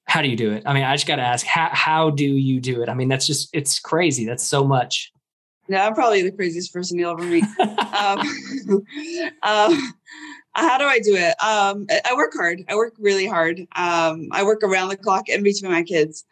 How 0.07 0.21
do 0.21 0.29
you 0.29 0.37
do 0.37 0.53
it? 0.53 0.65
I 0.67 0.75
mean, 0.75 0.85
I 0.85 0.95
just 0.95 1.07
got 1.07 1.17
to 1.17 1.23
ask, 1.23 1.47
how 1.47 1.71
how 1.73 2.11
do 2.11 2.25
you 2.25 2.61
do 2.61 2.83
it? 2.83 2.89
I 2.89 2.95
mean, 2.95 3.09
that's 3.09 3.27
just 3.27 3.49
it's 3.53 3.79
crazy. 3.79 4.27
That's 4.27 4.45
so 4.45 4.65
much. 4.65 5.13
Yeah, 5.69 5.87
I'm 5.87 5.95
probably 5.95 6.23
the 6.23 6.33
craziest 6.33 6.73
person 6.73 6.99
you'll 6.99 7.13
ever 7.13 7.25
meet. 7.25 7.45
um, 7.59 8.19
um, 9.43 9.95
how 10.55 10.79
do 10.79 10.85
I 10.85 11.01
do 11.03 11.17
it? 11.17 11.35
Um, 11.43 11.87
I 12.05 12.15
work 12.15 12.33
hard. 12.35 12.63
I 12.69 12.77
work 12.77 12.95
really 12.99 13.27
hard. 13.27 13.61
Um, 13.75 14.29
I 14.31 14.45
work 14.45 14.63
around 14.63 14.89
the 14.89 14.97
clock 14.97 15.29
in 15.29 15.43
between 15.43 15.73
my 15.73 15.83
kids. 15.83 16.25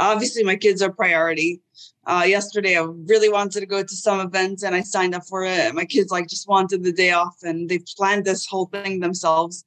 Obviously, 0.00 0.42
my 0.42 0.56
kids 0.56 0.80
are 0.80 0.90
priority. 0.90 1.60
Uh, 2.06 2.24
yesterday, 2.26 2.76
I 2.76 2.82
really 2.82 3.28
wanted 3.28 3.60
to 3.60 3.66
go 3.66 3.82
to 3.82 3.96
some 3.96 4.18
events 4.18 4.62
and 4.62 4.74
I 4.74 4.80
signed 4.80 5.14
up 5.14 5.24
for 5.28 5.44
it. 5.44 5.74
My 5.74 5.84
kids 5.84 6.10
like 6.10 6.26
just 6.26 6.48
wanted 6.48 6.82
the 6.82 6.92
day 6.92 7.12
off 7.12 7.36
and 7.42 7.68
they 7.68 7.80
planned 7.96 8.24
this 8.24 8.46
whole 8.46 8.66
thing 8.66 9.00
themselves. 9.00 9.62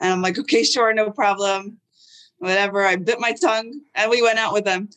And 0.00 0.12
I'm 0.12 0.22
like, 0.22 0.38
okay, 0.38 0.64
sure, 0.64 0.92
no 0.92 1.10
problem. 1.10 1.78
Whatever. 2.38 2.84
I 2.84 2.96
bit 2.96 3.20
my 3.20 3.32
tongue 3.32 3.80
and 3.94 4.10
we 4.10 4.22
went 4.22 4.40
out 4.40 4.52
with 4.52 4.64
them. 4.64 4.88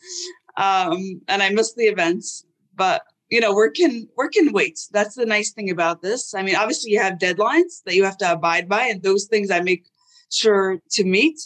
Um, 0.57 1.21
and 1.27 1.43
I 1.43 1.51
missed 1.51 1.75
the 1.75 1.85
events, 1.85 2.43
but 2.75 3.03
you 3.29 3.39
know, 3.39 3.53
work 3.53 3.75
can 3.75 4.09
work 4.17 4.33
can 4.33 4.51
wait. 4.51 4.79
That's 4.91 5.13
the 5.13 5.25
nice 5.25 5.51
thing 5.51 5.69
about 5.69 6.01
this. 6.01 6.33
I 6.33 6.41
mean, 6.41 6.55
obviously 6.55 6.91
you 6.91 6.99
have 6.99 7.19
deadlines 7.19 7.83
that 7.85 7.95
you 7.95 8.03
have 8.03 8.17
to 8.17 8.31
abide 8.31 8.67
by, 8.67 8.87
and 8.87 9.03
those 9.03 9.25
things 9.25 9.51
I 9.51 9.61
make 9.61 9.85
sure 10.31 10.81
to 10.91 11.03
meet. 11.03 11.39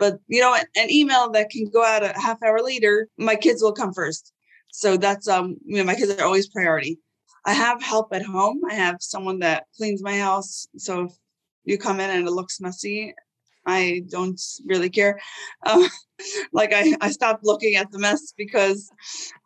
But 0.00 0.18
you 0.26 0.40
know, 0.40 0.56
an 0.76 0.90
email 0.90 1.30
that 1.30 1.50
can 1.50 1.70
go 1.70 1.84
out 1.84 2.02
a 2.02 2.18
half 2.18 2.42
hour 2.42 2.60
later, 2.62 3.06
my 3.18 3.36
kids 3.36 3.62
will 3.62 3.72
come 3.72 3.92
first. 3.92 4.32
So 4.72 4.96
that's 4.96 5.28
um, 5.28 5.58
you 5.64 5.76
know, 5.76 5.84
my 5.84 5.94
kids 5.94 6.10
are 6.12 6.24
always 6.24 6.48
priority. 6.48 6.98
I 7.44 7.52
have 7.52 7.82
help 7.82 8.12
at 8.12 8.22
home. 8.22 8.62
I 8.68 8.74
have 8.74 8.96
someone 9.00 9.38
that 9.40 9.66
cleans 9.76 10.02
my 10.02 10.18
house. 10.18 10.66
So 10.76 11.04
if 11.04 11.12
you 11.64 11.78
come 11.78 12.00
in 12.00 12.10
and 12.10 12.26
it 12.26 12.32
looks 12.32 12.60
messy, 12.60 13.14
I 13.66 14.02
don't 14.08 14.40
really 14.64 14.90
care. 14.90 15.20
Um, 15.66 15.86
like 16.52 16.72
I, 16.74 16.96
I 17.00 17.10
stopped 17.10 17.44
looking 17.44 17.76
at 17.76 17.90
the 17.90 17.98
mess 17.98 18.32
because 18.36 18.90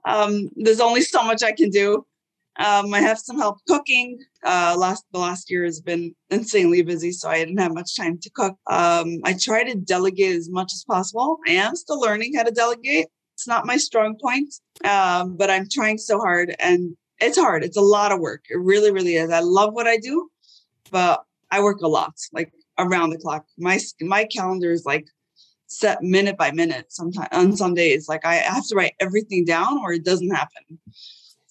um, 0.05 0.49
there's 0.57 0.81
only 0.81 1.03
so 1.03 1.23
much 1.25 1.43
I 1.43 1.53
can 1.53 1.71
do. 1.71 2.07
Um, 2.59 2.95
I 2.95 3.01
have 3.01 3.19
some 3.19 3.39
help 3.39 3.59
cooking. 3.67 4.19
Uh, 4.45 4.77
last 4.79 5.05
the 5.13 5.19
last 5.19 5.51
year 5.51 5.65
has 5.65 5.81
been 5.81 6.15
insanely 6.31 6.83
busy, 6.83 7.11
so 7.11 7.29
I 7.29 7.39
didn't 7.39 7.59
have 7.59 7.75
much 7.75 7.97
time 7.97 8.19
to 8.19 8.31
cook. 8.31 8.57
Um, 8.69 9.21
I 9.25 9.35
try 9.35 9.65
to 9.65 9.75
delegate 9.75 10.37
as 10.37 10.49
much 10.51 10.73
as 10.73 10.85
possible. 10.85 11.39
I 11.49 11.53
am 11.53 11.75
still 11.75 12.01
learning 12.01 12.35
how 12.35 12.45
to 12.45 12.53
delegate. 12.53 13.07
It's 13.35 13.49
not 13.49 13.67
my 13.67 13.77
strong 13.77 14.17
point, 14.21 14.55
um, 14.85 15.37
but 15.37 15.51
I'm 15.51 15.69
trying 15.69 15.99
so 15.99 16.19
hard 16.21 16.55
and 16.61 16.97
it's 17.21 17.39
hard. 17.39 17.65
It's 17.65 17.77
a 17.77 17.83
lot 17.83 18.13
of 18.13 18.21
work. 18.21 18.45
It 18.49 18.59
really, 18.59 18.93
really 18.93 19.17
is. 19.17 19.31
I 19.31 19.41
love 19.41 19.75
what 19.75 19.89
I 19.89 19.97
do, 19.97 20.31
but 20.91 21.25
I 21.51 21.61
work 21.61 21.81
a 21.81 21.89
lot, 21.89 22.15
like 22.33 22.53
around 22.79 23.11
the 23.11 23.19
clock. 23.19 23.47
My 23.59 23.81
my 24.01 24.25
calendar 24.25 24.71
is 24.71 24.85
like 24.85 25.07
set 25.67 26.03
minute 26.03 26.37
by 26.37 26.53
minute. 26.53 26.87
Sometimes 26.91 27.29
on 27.33 27.57
some 27.57 27.75
days, 27.75 28.09
like 28.09 28.25
I 28.25 28.37
have 28.37 28.67
to 28.69 28.77
write 28.77 28.95
everything 29.01 29.45
down, 29.45 29.79
or 29.79 29.93
it 29.93 30.05
doesn't 30.05 30.31
happen. 30.31 30.79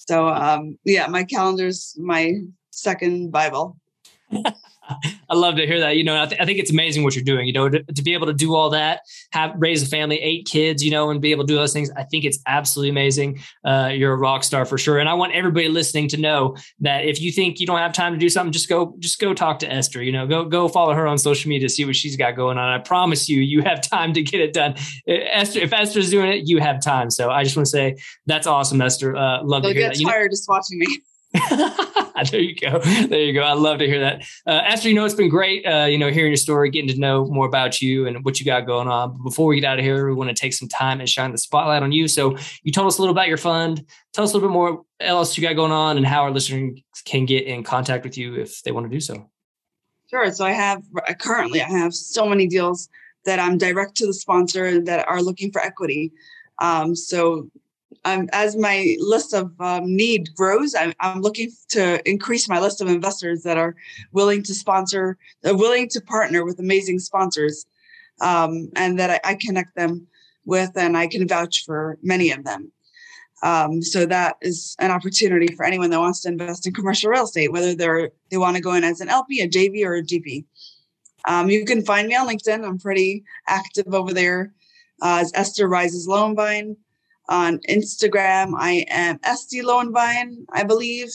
So 0.07 0.27
um, 0.27 0.77
yeah, 0.83 1.07
my 1.07 1.23
calendar's 1.23 1.95
my 1.99 2.33
second 2.71 3.31
Bible. 3.31 3.77
I 5.29 5.35
love 5.35 5.55
to 5.55 5.65
hear 5.65 5.79
that. 5.79 5.95
You 5.95 6.03
know, 6.03 6.21
I, 6.21 6.25
th- 6.25 6.39
I, 6.41 6.45
think 6.45 6.59
it's 6.59 6.71
amazing 6.71 7.03
what 7.03 7.15
you're 7.15 7.23
doing. 7.23 7.47
You 7.47 7.53
know, 7.53 7.69
to, 7.69 7.83
to, 7.83 8.03
be 8.03 8.13
able 8.13 8.27
to 8.27 8.33
do 8.33 8.53
all 8.55 8.69
that, 8.71 9.01
have 9.31 9.53
raise 9.57 9.81
a 9.81 9.85
family, 9.85 10.19
eight 10.19 10.45
kids, 10.45 10.83
you 10.83 10.91
know, 10.91 11.09
and 11.09 11.21
be 11.21 11.31
able 11.31 11.43
to 11.43 11.47
do 11.47 11.55
those 11.55 11.73
things. 11.73 11.89
I 11.95 12.03
think 12.03 12.25
it's 12.25 12.39
absolutely 12.47 12.89
amazing. 12.89 13.39
Uh, 13.63 13.91
you're 13.93 14.13
a 14.13 14.17
rock 14.17 14.43
star 14.43 14.65
for 14.65 14.77
sure. 14.77 14.99
And 14.99 15.07
I 15.07 15.13
want 15.13 15.33
everybody 15.33 15.69
listening 15.69 16.09
to 16.09 16.17
know 16.17 16.57
that 16.81 17.05
if 17.05 17.21
you 17.21 17.31
think 17.31 17.59
you 17.59 17.67
don't 17.67 17.77
have 17.77 17.93
time 17.93 18.13
to 18.13 18.19
do 18.19 18.29
something, 18.29 18.51
just 18.51 18.69
go, 18.69 18.95
just 18.99 19.19
go 19.19 19.33
talk 19.33 19.59
to 19.59 19.71
Esther. 19.71 20.03
You 20.03 20.11
know, 20.11 20.27
go 20.27 20.45
go 20.45 20.67
follow 20.67 20.93
her 20.93 21.07
on 21.07 21.17
social 21.17 21.49
media, 21.49 21.67
to 21.67 21.73
see 21.73 21.85
what 21.85 21.95
she's 21.95 22.17
got 22.17 22.35
going 22.35 22.57
on. 22.57 22.69
I 22.69 22.79
promise 22.79 23.29
you, 23.29 23.41
you 23.41 23.61
have 23.61 23.81
time 23.81 24.13
to 24.13 24.21
get 24.21 24.41
it 24.41 24.53
done. 24.53 24.73
Uh, 25.07 25.13
Esther, 25.31 25.59
if 25.59 25.71
Esther's 25.71 26.09
doing 26.09 26.31
it, 26.31 26.47
you 26.47 26.59
have 26.59 26.81
time. 26.81 27.09
So 27.09 27.29
I 27.29 27.43
just 27.43 27.55
want 27.55 27.67
to 27.67 27.71
say 27.71 27.95
that's 28.25 28.47
awesome, 28.47 28.81
Esther. 28.81 29.15
Uh, 29.15 29.43
love 29.43 29.63
They'll 29.63 29.73
to 29.73 29.79
hear 29.79 29.89
get 29.89 29.97
that. 29.97 30.03
tired 30.03 30.31
just 30.31 30.47
watching 30.49 30.79
me. 30.79 30.87
there 32.31 32.41
you 32.41 32.55
go. 32.55 32.79
There 32.79 33.19
you 33.19 33.33
go. 33.33 33.41
I 33.41 33.53
love 33.53 33.79
to 33.79 33.87
hear 33.87 33.99
that. 34.01 34.21
Uh, 34.45 34.61
Esther, 34.65 34.89
you 34.89 34.95
know, 34.95 35.03
it's 35.03 35.15
been 35.15 35.29
great, 35.29 35.65
uh, 35.65 35.85
you 35.85 35.97
know, 35.97 36.11
hearing 36.11 36.31
your 36.31 36.37
story, 36.37 36.69
getting 36.69 36.89
to 36.89 36.99
know 36.99 37.25
more 37.25 37.47
about 37.47 37.81
you 37.81 38.05
and 38.05 38.23
what 38.23 38.39
you 38.39 38.45
got 38.45 38.67
going 38.67 38.87
on. 38.87 39.13
But 39.17 39.23
before 39.23 39.47
we 39.47 39.59
get 39.59 39.67
out 39.67 39.79
of 39.79 39.85
here, 39.85 40.07
we 40.07 40.13
want 40.13 40.29
to 40.29 40.35
take 40.35 40.53
some 40.53 40.67
time 40.67 40.99
and 40.99 41.09
shine 41.09 41.31
the 41.31 41.37
spotlight 41.39 41.81
on 41.81 41.91
you. 41.91 42.07
So 42.07 42.37
you 42.61 42.71
told 42.71 42.87
us 42.87 42.99
a 42.99 43.01
little 43.01 43.15
about 43.15 43.27
your 43.27 43.37
fund. 43.37 43.85
Tell 44.13 44.23
us 44.23 44.31
a 44.31 44.37
little 44.37 44.49
bit 44.49 44.53
more 44.53 44.83
else 44.99 45.35
you 45.35 45.41
got 45.41 45.55
going 45.55 45.71
on 45.71 45.97
and 45.97 46.05
how 46.05 46.21
our 46.21 46.31
listeners 46.31 46.79
can 47.03 47.25
get 47.25 47.45
in 47.45 47.63
contact 47.63 48.03
with 48.03 48.17
you 48.17 48.35
if 48.35 48.61
they 48.61 48.71
want 48.71 48.85
to 48.85 48.89
do 48.89 48.99
so. 48.99 49.29
Sure. 50.09 50.31
So 50.31 50.45
I 50.45 50.51
have 50.51 50.83
currently, 51.19 51.63
I 51.63 51.69
have 51.69 51.95
so 51.95 52.27
many 52.27 52.45
deals 52.45 52.89
that 53.25 53.39
I'm 53.39 53.57
direct 53.57 53.95
to 53.97 54.05
the 54.05 54.13
sponsor 54.13 54.79
that 54.81 55.07
are 55.07 55.21
looking 55.23 55.51
for 55.51 55.61
equity. 55.61 56.11
Um, 56.59 56.95
so 56.95 57.49
um, 58.05 58.29
as 58.33 58.55
my 58.55 58.95
list 58.99 59.33
of 59.33 59.51
um, 59.59 59.95
need 59.95 60.29
grows, 60.35 60.75
I'm, 60.75 60.93
I'm, 60.99 61.21
looking 61.21 61.49
to 61.69 62.07
increase 62.09 62.49
my 62.49 62.59
list 62.59 62.81
of 62.81 62.87
investors 62.87 63.43
that 63.43 63.57
are 63.57 63.75
willing 64.11 64.43
to 64.43 64.53
sponsor, 64.53 65.17
uh, 65.47 65.55
willing 65.55 65.89
to 65.89 66.01
partner 66.01 66.45
with 66.45 66.59
amazing 66.59 66.99
sponsors, 66.99 67.65
um, 68.21 68.69
and 68.75 68.99
that 68.99 69.09
I, 69.09 69.31
I, 69.31 69.35
connect 69.35 69.75
them 69.75 70.07
with, 70.45 70.71
and 70.75 70.97
I 70.97 71.07
can 71.07 71.27
vouch 71.27 71.63
for 71.65 71.97
many 72.01 72.31
of 72.31 72.43
them. 72.43 72.71
Um, 73.43 73.81
so 73.81 74.05
that 74.05 74.37
is 74.41 74.75
an 74.79 74.91
opportunity 74.91 75.53
for 75.53 75.65
anyone 75.65 75.89
that 75.89 75.99
wants 75.99 76.21
to 76.21 76.29
invest 76.29 76.65
in 76.65 76.73
commercial 76.73 77.11
real 77.11 77.25
estate, 77.25 77.51
whether 77.51 77.75
they're 77.75 78.11
they 78.31 78.37
want 78.37 78.55
to 78.55 78.61
go 78.61 78.73
in 78.73 78.83
as 78.83 79.01
an 79.01 79.09
LP, 79.09 79.41
a 79.41 79.49
JV, 79.49 79.85
or 79.85 79.95
a 79.95 80.03
GP. 80.03 80.45
Um, 81.27 81.49
you 81.49 81.65
can 81.65 81.83
find 81.83 82.07
me 82.07 82.15
on 82.15 82.27
LinkedIn. 82.27 82.65
I'm 82.65 82.79
pretty 82.79 83.23
active 83.47 83.93
over 83.93 84.13
there 84.13 84.53
uh, 85.01 85.19
as 85.21 85.31
Esther 85.35 85.67
Rises 85.67 86.07
Lowenbein. 86.07 86.77
On 87.29 87.57
Instagram, 87.69 88.53
I 88.57 88.85
am 88.89 89.17
SD 89.19 89.63
I 90.51 90.63
believe. 90.63 91.09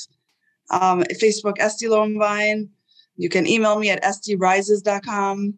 Um, 0.71 1.03
Facebook, 1.21 1.59
SD. 1.59 2.69
You 3.17 3.29
can 3.29 3.47
email 3.47 3.79
me 3.79 3.91
at 3.91 4.03
sdrises.com. 4.03 5.55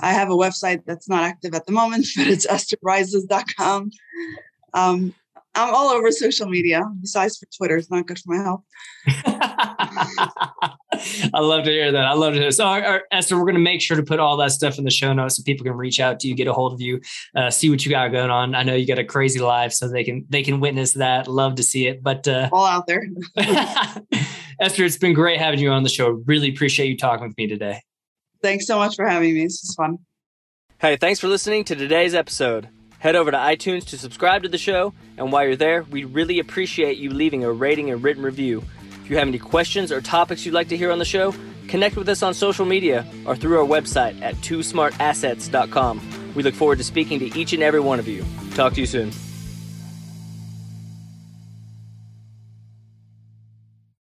I 0.00 0.12
have 0.12 0.30
a 0.30 0.36
website 0.36 0.84
that's 0.86 1.08
not 1.08 1.24
active 1.24 1.54
at 1.54 1.66
the 1.66 1.72
moment, 1.72 2.06
but 2.16 2.26
it's 2.28 2.46
estherrises.com. 2.46 3.90
Um, 4.74 5.14
I'm 5.54 5.74
all 5.74 5.88
over 5.88 6.10
social 6.12 6.46
media. 6.46 6.82
Besides 7.00 7.38
for 7.38 7.46
Twitter, 7.56 7.76
it's 7.76 7.90
not 7.90 8.06
good 8.06 8.18
for 8.18 8.36
my 8.36 8.42
health. 8.42 8.62
I 11.34 11.40
love 11.40 11.64
to 11.64 11.70
hear 11.70 11.92
that. 11.92 12.04
I 12.04 12.12
love 12.12 12.34
to 12.34 12.40
hear. 12.40 12.50
So, 12.50 12.64
our, 12.64 12.82
our, 12.82 13.02
Esther, 13.10 13.36
we're 13.36 13.44
going 13.44 13.54
to 13.54 13.60
make 13.60 13.80
sure 13.80 13.96
to 13.96 14.02
put 14.02 14.20
all 14.20 14.36
that 14.38 14.52
stuff 14.52 14.78
in 14.78 14.84
the 14.84 14.90
show 14.90 15.12
notes 15.12 15.36
so 15.36 15.42
people 15.42 15.64
can 15.64 15.74
reach 15.74 16.00
out 16.00 16.20
to 16.20 16.28
you, 16.28 16.34
get 16.34 16.46
a 16.46 16.52
hold 16.52 16.72
of 16.72 16.80
you, 16.80 17.00
uh, 17.34 17.50
see 17.50 17.70
what 17.70 17.84
you 17.84 17.90
got 17.90 18.08
going 18.12 18.30
on. 18.30 18.54
I 18.54 18.62
know 18.62 18.74
you 18.74 18.86
got 18.86 18.98
a 18.98 19.04
crazy 19.04 19.40
life, 19.40 19.72
so 19.72 19.88
they 19.88 20.04
can 20.04 20.26
they 20.28 20.42
can 20.42 20.60
witness 20.60 20.92
that. 20.94 21.28
Love 21.28 21.56
to 21.56 21.62
see 21.62 21.86
it. 21.86 22.02
But 22.02 22.28
uh, 22.28 22.48
all 22.52 22.66
out 22.66 22.86
there. 22.86 23.06
Esther, 24.60 24.84
it's 24.84 24.98
been 24.98 25.14
great 25.14 25.38
having 25.38 25.60
you 25.60 25.70
on 25.70 25.82
the 25.82 25.88
show. 25.88 26.22
Really 26.26 26.50
appreciate 26.50 26.88
you 26.88 26.96
talking 26.96 27.26
with 27.26 27.36
me 27.36 27.46
today. 27.46 27.82
Thanks 28.42 28.66
so 28.66 28.78
much 28.78 28.96
for 28.96 29.06
having 29.06 29.34
me. 29.34 29.44
This 29.44 29.62
is 29.64 29.74
fun. 29.74 29.98
Hey, 30.80 30.96
thanks 30.96 31.20
for 31.20 31.28
listening 31.28 31.64
to 31.64 31.74
today's 31.74 32.14
episode. 32.14 32.68
Head 32.98 33.14
over 33.14 33.30
to 33.30 33.36
iTunes 33.36 33.86
to 33.86 33.98
subscribe 33.98 34.42
to 34.42 34.48
the 34.48 34.58
show, 34.58 34.92
and 35.16 35.30
while 35.30 35.44
you're 35.44 35.54
there, 35.54 35.84
we 35.84 36.02
really 36.04 36.40
appreciate 36.40 36.98
you 36.98 37.10
leaving 37.10 37.44
a 37.44 37.52
rating 37.52 37.90
and 37.90 38.02
written 38.02 38.24
review. 38.24 38.64
If 39.04 39.10
you 39.10 39.18
have 39.18 39.28
any 39.28 39.38
questions 39.38 39.92
or 39.92 40.00
topics 40.00 40.44
you'd 40.44 40.54
like 40.54 40.68
to 40.68 40.76
hear 40.76 40.90
on 40.90 40.98
the 40.98 41.04
show, 41.04 41.32
connect 41.68 41.96
with 41.96 42.08
us 42.08 42.24
on 42.24 42.34
social 42.34 42.66
media 42.66 43.06
or 43.24 43.36
through 43.36 43.60
our 43.60 43.66
website 43.66 44.20
at 44.20 44.34
twosmartassets.com. 44.36 46.34
We 46.34 46.42
look 46.42 46.54
forward 46.54 46.78
to 46.78 46.84
speaking 46.84 47.20
to 47.20 47.38
each 47.38 47.52
and 47.52 47.62
every 47.62 47.80
one 47.80 48.00
of 48.00 48.08
you. 48.08 48.24
Talk 48.54 48.74
to 48.74 48.80
you 48.80 48.86
soon. 48.86 49.12